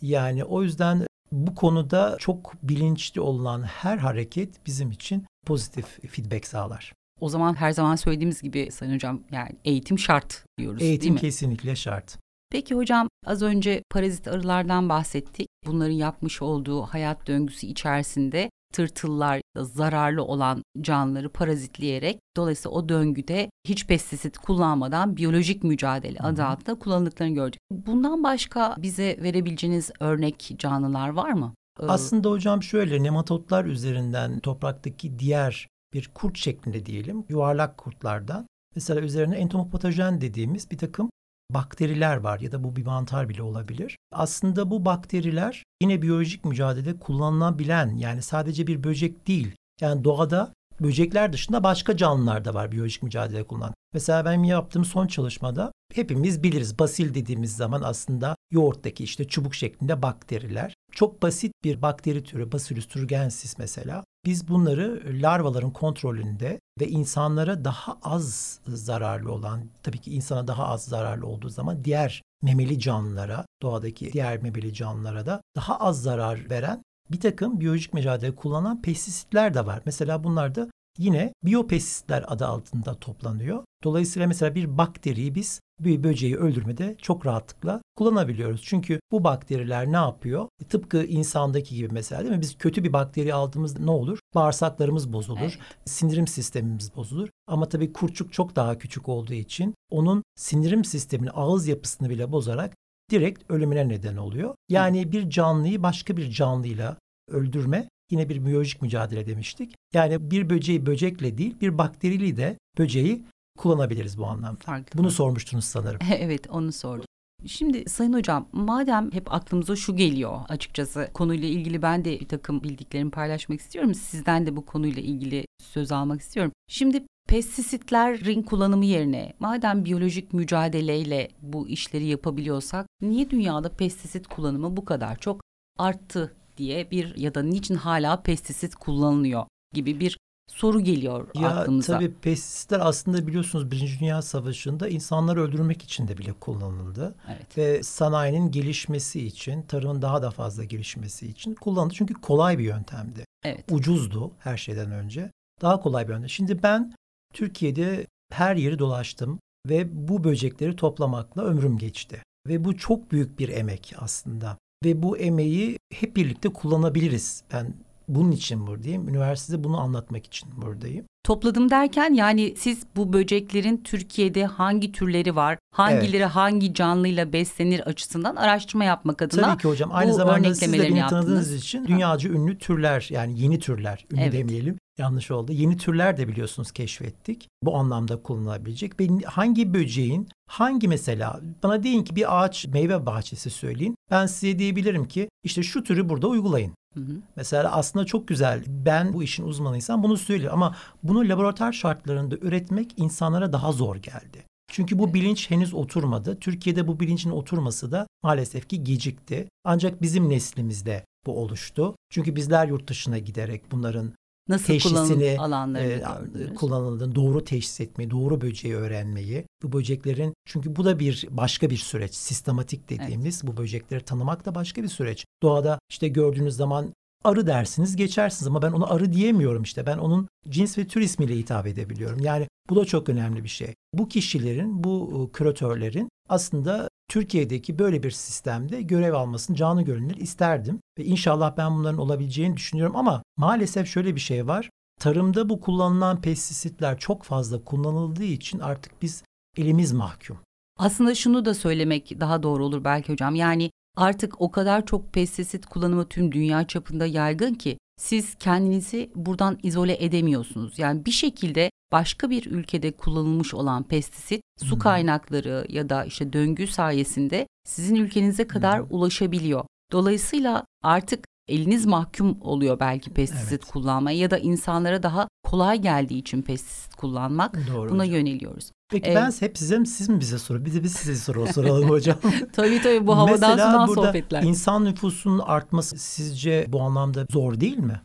Yani 0.02 0.44
o 0.44 0.62
yüzden 0.62 1.06
bu 1.32 1.54
konuda 1.54 2.16
çok 2.18 2.54
bilinçli 2.62 3.20
olan 3.20 3.62
her 3.62 3.98
hareket 3.98 4.66
bizim 4.66 4.90
için 4.90 5.26
pozitif 5.46 5.86
feedback 6.10 6.46
sağlar. 6.46 6.92
O 7.20 7.28
zaman 7.28 7.54
her 7.54 7.72
zaman 7.72 7.96
söylediğimiz 7.96 8.42
gibi 8.42 8.70
Sayın 8.72 8.94
Hocam 8.94 9.20
yani 9.30 9.50
eğitim 9.64 9.98
şart 9.98 10.44
diyoruz 10.58 10.82
eğitim 10.82 11.00
değil 11.00 11.12
mi? 11.12 11.14
Eğitim 11.14 11.28
kesinlikle 11.28 11.76
şart. 11.76 12.18
Peki 12.50 12.74
hocam 12.74 13.08
az 13.26 13.42
önce 13.42 13.82
parazit 13.90 14.28
arılardan 14.28 14.88
bahsettik. 14.88 15.48
Bunların 15.66 15.92
yapmış 15.92 16.42
olduğu 16.42 16.82
hayat 16.82 17.26
döngüsü 17.26 17.66
içerisinde 17.66 18.50
tırtıllar 18.72 19.40
zararlı 19.56 20.24
olan 20.24 20.62
canlıları 20.80 21.28
parazitleyerek 21.28 22.18
dolayısıyla 22.36 22.70
o 22.70 22.88
döngüde 22.88 23.50
hiç 23.68 23.86
pestisit 23.86 24.38
kullanmadan 24.38 25.16
biyolojik 25.16 25.64
mücadele 25.64 26.18
adı 26.18 26.44
altında 26.44 26.78
kullanıldıklarını 26.78 27.34
gördük. 27.34 27.60
Bundan 27.70 28.24
başka 28.24 28.74
bize 28.78 29.18
verebileceğiniz 29.22 29.90
örnek 30.00 30.54
canlılar 30.58 31.08
var 31.08 31.32
mı? 31.32 31.54
Ee, 31.80 31.86
Aslında 31.86 32.30
hocam 32.30 32.62
şöyle 32.62 33.02
nematotlar 33.02 33.64
üzerinden 33.64 34.38
topraktaki 34.40 35.18
diğer 35.18 35.68
bir 35.94 36.10
kurt 36.14 36.38
şeklinde 36.38 36.86
diyelim 36.86 37.24
yuvarlak 37.28 37.78
kurtlardan 37.78 38.46
mesela 38.74 39.00
üzerine 39.00 39.36
entomopatojen 39.36 40.20
dediğimiz 40.20 40.70
bir 40.70 40.78
takım 40.78 41.10
bakteriler 41.54 42.16
var 42.16 42.40
ya 42.40 42.52
da 42.52 42.64
bu 42.64 42.76
bir 42.76 42.86
mantar 42.86 43.28
bile 43.28 43.42
olabilir. 43.42 43.96
Aslında 44.12 44.70
bu 44.70 44.84
bakteriler 44.84 45.64
yine 45.82 46.02
biyolojik 46.02 46.44
mücadelede 46.44 46.98
kullanılabilen 46.98 47.96
yani 47.96 48.22
sadece 48.22 48.66
bir 48.66 48.84
böcek 48.84 49.26
değil. 49.28 49.52
Yani 49.80 50.04
doğada 50.04 50.52
böcekler 50.80 51.32
dışında 51.32 51.64
başka 51.64 51.96
canlılar 51.96 52.44
da 52.44 52.54
var 52.54 52.72
biyolojik 52.72 53.02
mücadele 53.02 53.44
kullanan. 53.44 53.74
Mesela 53.92 54.24
ben 54.24 54.42
yaptığım 54.42 54.84
son 54.84 55.06
çalışmada 55.06 55.72
hepimiz 55.94 56.42
biliriz 56.42 56.78
basil 56.78 57.14
dediğimiz 57.14 57.56
zaman 57.56 57.82
aslında 57.82 58.36
yoğurttaki 58.50 59.04
işte 59.04 59.28
çubuk 59.28 59.54
şeklinde 59.54 60.02
bakteriler. 60.02 60.74
Çok 60.92 61.22
basit 61.22 61.52
bir 61.64 61.82
bakteri 61.82 62.24
türü 62.24 62.52
Bacillus 62.52 62.88
thuringiensis 62.88 63.58
mesela. 63.58 64.04
Biz 64.24 64.48
bunları 64.48 65.02
larvaların 65.22 65.72
kontrolünde 65.72 66.60
ve 66.80 66.88
insanlara 66.88 67.64
daha 67.64 67.98
az 68.02 68.58
zararlı 68.66 69.32
olan, 69.32 69.60
tabii 69.82 69.98
ki 69.98 70.10
insana 70.10 70.46
daha 70.46 70.66
az 70.66 70.84
zararlı 70.84 71.26
olduğu 71.26 71.48
zaman 71.48 71.84
diğer 71.84 72.22
memeli 72.42 72.78
canlılara, 72.78 73.46
doğadaki 73.62 74.12
diğer 74.12 74.42
memeli 74.42 74.74
canlılara 74.74 75.26
da 75.26 75.40
daha 75.56 75.78
az 75.80 76.02
zarar 76.02 76.50
veren 76.50 76.82
bir 77.10 77.20
takım 77.20 77.60
biyolojik 77.60 77.94
mücadele 77.94 78.34
kullanan 78.34 78.82
pestisitler 78.82 79.54
de 79.54 79.66
var. 79.66 79.82
Mesela 79.86 80.24
bunlar 80.24 80.54
da 80.54 80.68
yine 81.00 81.32
biyopestisitler 81.44 82.24
adı 82.26 82.46
altında 82.46 82.94
toplanıyor. 82.94 83.64
Dolayısıyla 83.84 84.28
mesela 84.28 84.54
bir 84.54 84.78
bakteriyi 84.78 85.34
biz 85.34 85.60
bir 85.80 86.04
böceği 86.04 86.36
öldürmede 86.36 86.96
çok 87.02 87.26
rahatlıkla 87.26 87.82
kullanabiliyoruz. 87.96 88.62
Çünkü 88.64 89.00
bu 89.12 89.24
bakteriler 89.24 89.92
ne 89.92 89.96
yapıyor? 89.96 90.48
E, 90.62 90.64
tıpkı 90.64 91.04
insandaki 91.04 91.76
gibi 91.76 91.88
mesela 91.92 92.22
değil 92.22 92.34
mi? 92.34 92.40
Biz 92.40 92.58
kötü 92.58 92.84
bir 92.84 92.92
bakteri 92.92 93.34
aldığımızda 93.34 93.84
ne 93.84 93.90
olur? 93.90 94.18
Bağırsaklarımız 94.34 95.12
bozulur, 95.12 95.40
evet. 95.40 95.58
sindirim 95.84 96.26
sistemimiz 96.26 96.96
bozulur. 96.96 97.28
Ama 97.46 97.68
tabii 97.68 97.92
kurçuk 97.92 98.32
çok 98.32 98.56
daha 98.56 98.78
küçük 98.78 99.08
olduğu 99.08 99.34
için 99.34 99.74
onun 99.90 100.22
sindirim 100.36 100.84
sisteminin 100.84 101.30
ağız 101.34 101.68
yapısını 101.68 102.10
bile 102.10 102.32
bozarak 102.32 102.76
direkt 103.10 103.50
ölümüne 103.50 103.88
neden 103.88 104.16
oluyor. 104.16 104.54
Yani 104.68 105.12
bir 105.12 105.30
canlıyı 105.30 105.82
başka 105.82 106.16
bir 106.16 106.30
canlıyla 106.30 106.96
öldürme 107.28 107.88
yine 108.10 108.28
bir 108.28 108.46
biyolojik 108.46 108.82
mücadele 108.82 109.26
demiştik. 109.26 109.74
Yani 109.94 110.30
bir 110.30 110.50
böceği 110.50 110.86
böcekle 110.86 111.38
değil 111.38 111.60
bir 111.60 111.78
bakteriyle 111.78 112.36
de 112.36 112.58
böceği 112.78 113.24
kullanabiliriz 113.58 114.18
bu 114.18 114.26
anlamda. 114.26 114.60
Farklı. 114.60 114.98
Bunu 114.98 115.10
sormuştunuz 115.10 115.64
sanırım. 115.64 116.00
evet 116.18 116.50
onu 116.50 116.72
sordum. 116.72 117.04
Şimdi 117.46 117.88
Sayın 117.88 118.12
Hocam 118.12 118.48
madem 118.52 119.12
hep 119.12 119.34
aklımıza 119.34 119.76
şu 119.76 119.96
geliyor 119.96 120.40
açıkçası 120.48 121.08
konuyla 121.14 121.48
ilgili 121.48 121.82
ben 121.82 122.04
de 122.04 122.20
bir 122.20 122.28
takım 122.28 122.62
bildiklerimi 122.62 123.10
paylaşmak 123.10 123.60
istiyorum. 123.60 123.94
Sizden 123.94 124.46
de 124.46 124.56
bu 124.56 124.66
konuyla 124.66 125.02
ilgili 125.02 125.44
söz 125.62 125.92
almak 125.92 126.20
istiyorum. 126.20 126.52
Şimdi 126.68 127.04
pestisitlerin 127.28 128.42
kullanımı 128.42 128.84
yerine 128.84 129.32
madem 129.40 129.84
biyolojik 129.84 130.32
mücadeleyle 130.32 131.28
bu 131.42 131.68
işleri 131.68 132.04
yapabiliyorsak 132.04 132.86
niye 133.02 133.30
dünyada 133.30 133.68
pestisit 133.68 134.26
kullanımı 134.26 134.76
bu 134.76 134.84
kadar 134.84 135.16
çok 135.16 135.40
arttı 135.78 136.32
diye 136.60 136.90
bir 136.90 137.16
ya 137.16 137.34
da 137.34 137.42
niçin 137.42 137.74
hala 137.74 138.22
pestisit 138.22 138.74
kullanılıyor 138.74 139.46
gibi 139.74 140.00
bir 140.00 140.18
soru 140.50 140.80
geliyor 140.80 141.28
ya, 141.34 141.48
aklımıza. 141.48 141.92
Tabii 141.92 142.14
pestisitler 142.14 142.80
aslında 142.82 143.26
biliyorsunuz 143.26 143.70
Birinci 143.70 144.00
Dünya 144.00 144.22
Savaşı'nda 144.22 144.88
insanları 144.88 145.42
öldürmek 145.42 145.82
için 145.82 146.08
de 146.08 146.18
bile 146.18 146.32
kullanıldı. 146.32 147.14
Evet. 147.28 147.58
Ve 147.58 147.82
sanayinin 147.82 148.50
gelişmesi 148.50 149.26
için, 149.26 149.62
tarımın 149.62 150.02
daha 150.02 150.22
da 150.22 150.30
fazla 150.30 150.64
gelişmesi 150.64 151.26
için 151.26 151.54
kullanıldı. 151.54 151.94
Çünkü 151.94 152.14
kolay 152.14 152.58
bir 152.58 152.64
yöntemdi. 152.64 153.24
Evet. 153.44 153.64
Ucuzdu 153.70 154.32
her 154.38 154.56
şeyden 154.56 154.92
önce. 154.92 155.30
Daha 155.62 155.80
kolay 155.80 156.08
bir 156.08 156.12
yöntem. 156.12 156.28
Şimdi 156.28 156.62
ben 156.62 156.94
Türkiye'de 157.34 158.06
her 158.32 158.56
yeri 158.56 158.78
dolaştım 158.78 159.38
ve 159.68 160.08
bu 160.08 160.24
böcekleri 160.24 160.76
toplamakla 160.76 161.42
ömrüm 161.42 161.78
geçti. 161.78 162.22
Ve 162.48 162.64
bu 162.64 162.76
çok 162.76 163.12
büyük 163.12 163.38
bir 163.38 163.48
emek 163.48 163.94
aslında. 163.98 164.58
Ve 164.84 165.02
bu 165.02 165.18
emeği 165.18 165.78
hep 165.92 166.16
birlikte 166.16 166.48
kullanabiliriz. 166.48 167.42
Ben 167.52 167.74
bunun 168.08 168.30
için 168.32 168.66
buradayım. 168.66 169.08
Üniversitede 169.08 169.64
bunu 169.64 169.80
anlatmak 169.80 170.26
için 170.26 170.48
buradayım. 170.56 171.04
Topladım 171.24 171.70
derken 171.70 172.14
yani 172.14 172.54
siz 172.56 172.82
bu 172.96 173.12
böceklerin 173.12 173.76
Türkiye'de 173.84 174.46
hangi 174.46 174.92
türleri 174.92 175.36
var, 175.36 175.58
hangileri 175.74 176.22
evet. 176.22 176.30
hangi 176.30 176.74
canlıyla 176.74 177.32
beslenir 177.32 177.80
açısından 177.80 178.36
araştırma 178.36 178.84
yapmak 178.84 179.22
adına 179.22 179.42
Tabii 179.42 179.62
ki 179.62 179.68
hocam. 179.68 179.90
Aynı 179.92 180.14
zamanda 180.14 180.54
siz 180.54 180.72
de 180.72 180.78
beni 180.78 181.06
tanıdığınız 181.06 181.54
için 181.54 181.86
dünyaca 181.86 182.30
ünlü 182.30 182.58
türler 182.58 183.08
yani 183.10 183.40
yeni 183.40 183.58
türler, 183.58 184.06
ünlü 184.12 184.20
evet. 184.20 184.32
demeyelim 184.32 184.78
yanlış 185.00 185.30
oldu. 185.30 185.52
Yeni 185.52 185.76
türler 185.76 186.16
de 186.16 186.28
biliyorsunuz 186.28 186.72
keşfettik. 186.72 187.48
Bu 187.62 187.76
anlamda 187.76 188.22
kullanılabilecek. 188.22 188.98
Ben 188.98 189.20
hangi 189.20 189.74
böceğin 189.74 190.28
hangi 190.46 190.88
mesela 190.88 191.40
bana 191.62 191.82
deyin 191.82 192.04
ki 192.04 192.16
bir 192.16 192.42
ağaç 192.42 192.66
meyve 192.66 193.06
bahçesi 193.06 193.50
söyleyin. 193.50 193.96
Ben 194.10 194.26
size 194.26 194.58
diyebilirim 194.58 195.08
ki 195.08 195.28
işte 195.44 195.62
şu 195.62 195.84
türü 195.84 196.08
burada 196.08 196.26
uygulayın. 196.28 196.74
Hı 196.94 197.00
hı. 197.00 197.12
Mesela 197.36 197.72
aslında 197.72 198.04
çok 198.04 198.28
güzel. 198.28 198.64
Ben 198.66 199.12
bu 199.12 199.22
işin 199.22 199.44
uzmanıysam 199.44 200.02
bunu 200.02 200.16
söylüyorum 200.16 200.62
ama 200.62 200.76
bunu 201.02 201.28
laboratuvar 201.28 201.72
şartlarında 201.72 202.36
üretmek 202.36 202.94
insanlara 202.96 203.52
daha 203.52 203.72
zor 203.72 203.96
geldi. 203.96 204.44
Çünkü 204.70 204.98
bu 204.98 205.14
bilinç 205.14 205.50
henüz 205.50 205.74
oturmadı. 205.74 206.38
Türkiye'de 206.40 206.88
bu 206.88 207.00
bilincin 207.00 207.30
oturması 207.30 207.92
da 207.92 208.06
maalesef 208.22 208.68
ki 208.68 208.84
gecikti. 208.84 209.48
Ancak 209.64 210.02
bizim 210.02 210.28
neslimizde 210.28 211.04
bu 211.26 211.42
oluştu. 211.42 211.94
Çünkü 212.10 212.36
bizler 212.36 212.68
yurt 212.68 212.88
dışına 212.88 213.18
giderek 213.18 213.72
bunların 213.72 214.12
Nasıl 214.50 214.66
teşhisini 214.66 215.38
e, 215.78 216.54
kullanıldığını 216.54 217.14
doğru 217.14 217.44
teşhis 217.44 217.80
etmeyi, 217.80 218.10
doğru 218.10 218.40
böceği 218.40 218.74
öğrenmeyi, 218.74 219.44
bu 219.62 219.72
böceklerin 219.72 220.34
çünkü 220.44 220.76
bu 220.76 220.84
da 220.84 220.98
bir 220.98 221.26
başka 221.30 221.70
bir 221.70 221.76
süreç, 221.76 222.14
sistematik 222.14 222.88
dediğimiz 222.90 223.42
evet. 223.44 223.52
bu 223.52 223.62
böcekleri 223.62 224.04
tanımak 224.04 224.46
da 224.46 224.54
başka 224.54 224.82
bir 224.82 224.88
süreç. 224.88 225.24
Doğada 225.42 225.78
işte 225.90 226.08
gördüğünüz 226.08 226.56
zaman 226.56 226.92
arı 227.24 227.46
dersiniz 227.46 227.96
geçersiniz 227.96 228.46
ama 228.46 228.62
ben 228.62 228.72
ona 228.72 228.86
arı 228.86 229.12
diyemiyorum 229.12 229.62
işte. 229.62 229.86
Ben 229.86 229.98
onun 229.98 230.28
cins 230.48 230.78
ve 230.78 230.86
tür 230.86 231.00
ismiyle 231.00 231.36
hitap 231.36 231.66
edebiliyorum. 231.66 232.20
Yani 232.20 232.48
bu 232.70 232.76
da 232.76 232.84
çok 232.84 233.08
önemli 233.08 233.44
bir 233.44 233.48
şey. 233.48 233.74
Bu 233.94 234.08
kişilerin, 234.08 234.84
bu 234.84 235.28
e, 235.28 235.32
küratörlerin 235.32 236.08
aslında 236.28 236.88
Türkiye'deki 237.08 237.78
böyle 237.78 238.02
bir 238.02 238.10
sistemde 238.10 238.82
görev 238.82 239.14
almasını 239.14 239.56
canı 239.56 239.82
gönüller 239.82 240.16
isterdim. 240.16 240.80
Ve 240.98 241.04
inşallah 241.04 241.56
ben 241.56 241.74
bunların 241.74 242.00
olabileceğini 242.00 242.56
düşünüyorum 242.56 242.96
ama 242.96 243.22
maalesef 243.36 243.88
şöyle 243.88 244.14
bir 244.14 244.20
şey 244.20 244.46
var. 244.46 244.70
Tarımda 245.00 245.48
bu 245.48 245.60
kullanılan 245.60 246.20
pestisitler 246.20 246.98
çok 246.98 247.22
fazla 247.22 247.64
kullanıldığı 247.64 248.24
için 248.24 248.58
artık 248.58 249.02
biz 249.02 249.22
elimiz 249.56 249.92
mahkum. 249.92 250.38
Aslında 250.78 251.14
şunu 251.14 251.44
da 251.44 251.54
söylemek 251.54 252.20
daha 252.20 252.42
doğru 252.42 252.64
olur 252.64 252.84
belki 252.84 253.12
hocam. 253.12 253.34
Yani 253.34 253.70
artık 254.00 254.40
o 254.40 254.50
kadar 254.50 254.86
çok 254.86 255.12
pestisit 255.12 255.66
kullanımı 255.66 256.08
tüm 256.08 256.32
dünya 256.32 256.66
çapında 256.66 257.06
yaygın 257.06 257.54
ki 257.54 257.78
siz 257.96 258.34
kendinizi 258.34 259.10
buradan 259.14 259.58
izole 259.62 260.04
edemiyorsunuz. 260.04 260.78
Yani 260.78 261.04
bir 261.04 261.10
şekilde 261.10 261.70
başka 261.92 262.30
bir 262.30 262.46
ülkede 262.46 262.92
kullanılmış 262.92 263.54
olan 263.54 263.82
pestisit 263.82 264.42
su 264.58 264.78
kaynakları 264.78 265.66
ya 265.68 265.88
da 265.88 266.04
işte 266.04 266.32
döngü 266.32 266.66
sayesinde 266.66 267.46
sizin 267.64 267.94
ülkenize 267.94 268.46
kadar 268.46 268.82
ulaşabiliyor. 268.90 269.64
Dolayısıyla 269.92 270.64
artık 270.82 271.24
eliniz 271.48 271.86
mahkum 271.86 272.38
oluyor 272.40 272.80
belki 272.80 273.10
pestisit 273.10 273.52
evet. 273.52 273.64
kullanmaya 273.64 274.18
ya 274.18 274.30
da 274.30 274.38
insanlara 274.38 275.02
daha 275.02 275.28
kolay 275.44 275.78
geldiği 275.78 276.18
için 276.18 276.42
pestisit 276.42 276.94
kullanmak 276.94 277.54
Doğru 277.74 277.90
buna 277.90 278.02
hocam. 278.02 278.14
yöneliyoruz. 278.14 278.70
Peki 278.90 279.10
ee, 279.10 279.14
ben 279.14 279.32
hep 279.40 279.58
size 279.58 279.84
siz 279.84 280.08
mi 280.08 280.20
bize 280.20 280.38
soru? 280.38 280.64
Bir 280.64 280.74
de 280.74 280.82
biz 280.82 280.92
size 280.92 281.16
soru 281.16 281.46
soralım 281.52 281.88
hocam. 281.90 282.18
tabii 282.52 282.82
tabii 282.82 283.06
bu 283.06 283.16
havadan 283.16 283.50
Mesela 283.50 283.72
sudan 283.72 283.88
burada 283.88 284.06
sohbetler. 284.06 284.42
insan 284.42 284.84
nüfusunun 284.84 285.38
artması 285.38 285.98
sizce 285.98 286.66
bu 286.68 286.80
anlamda 286.82 287.26
zor 287.30 287.60
değil 287.60 287.78
mi? 287.78 288.00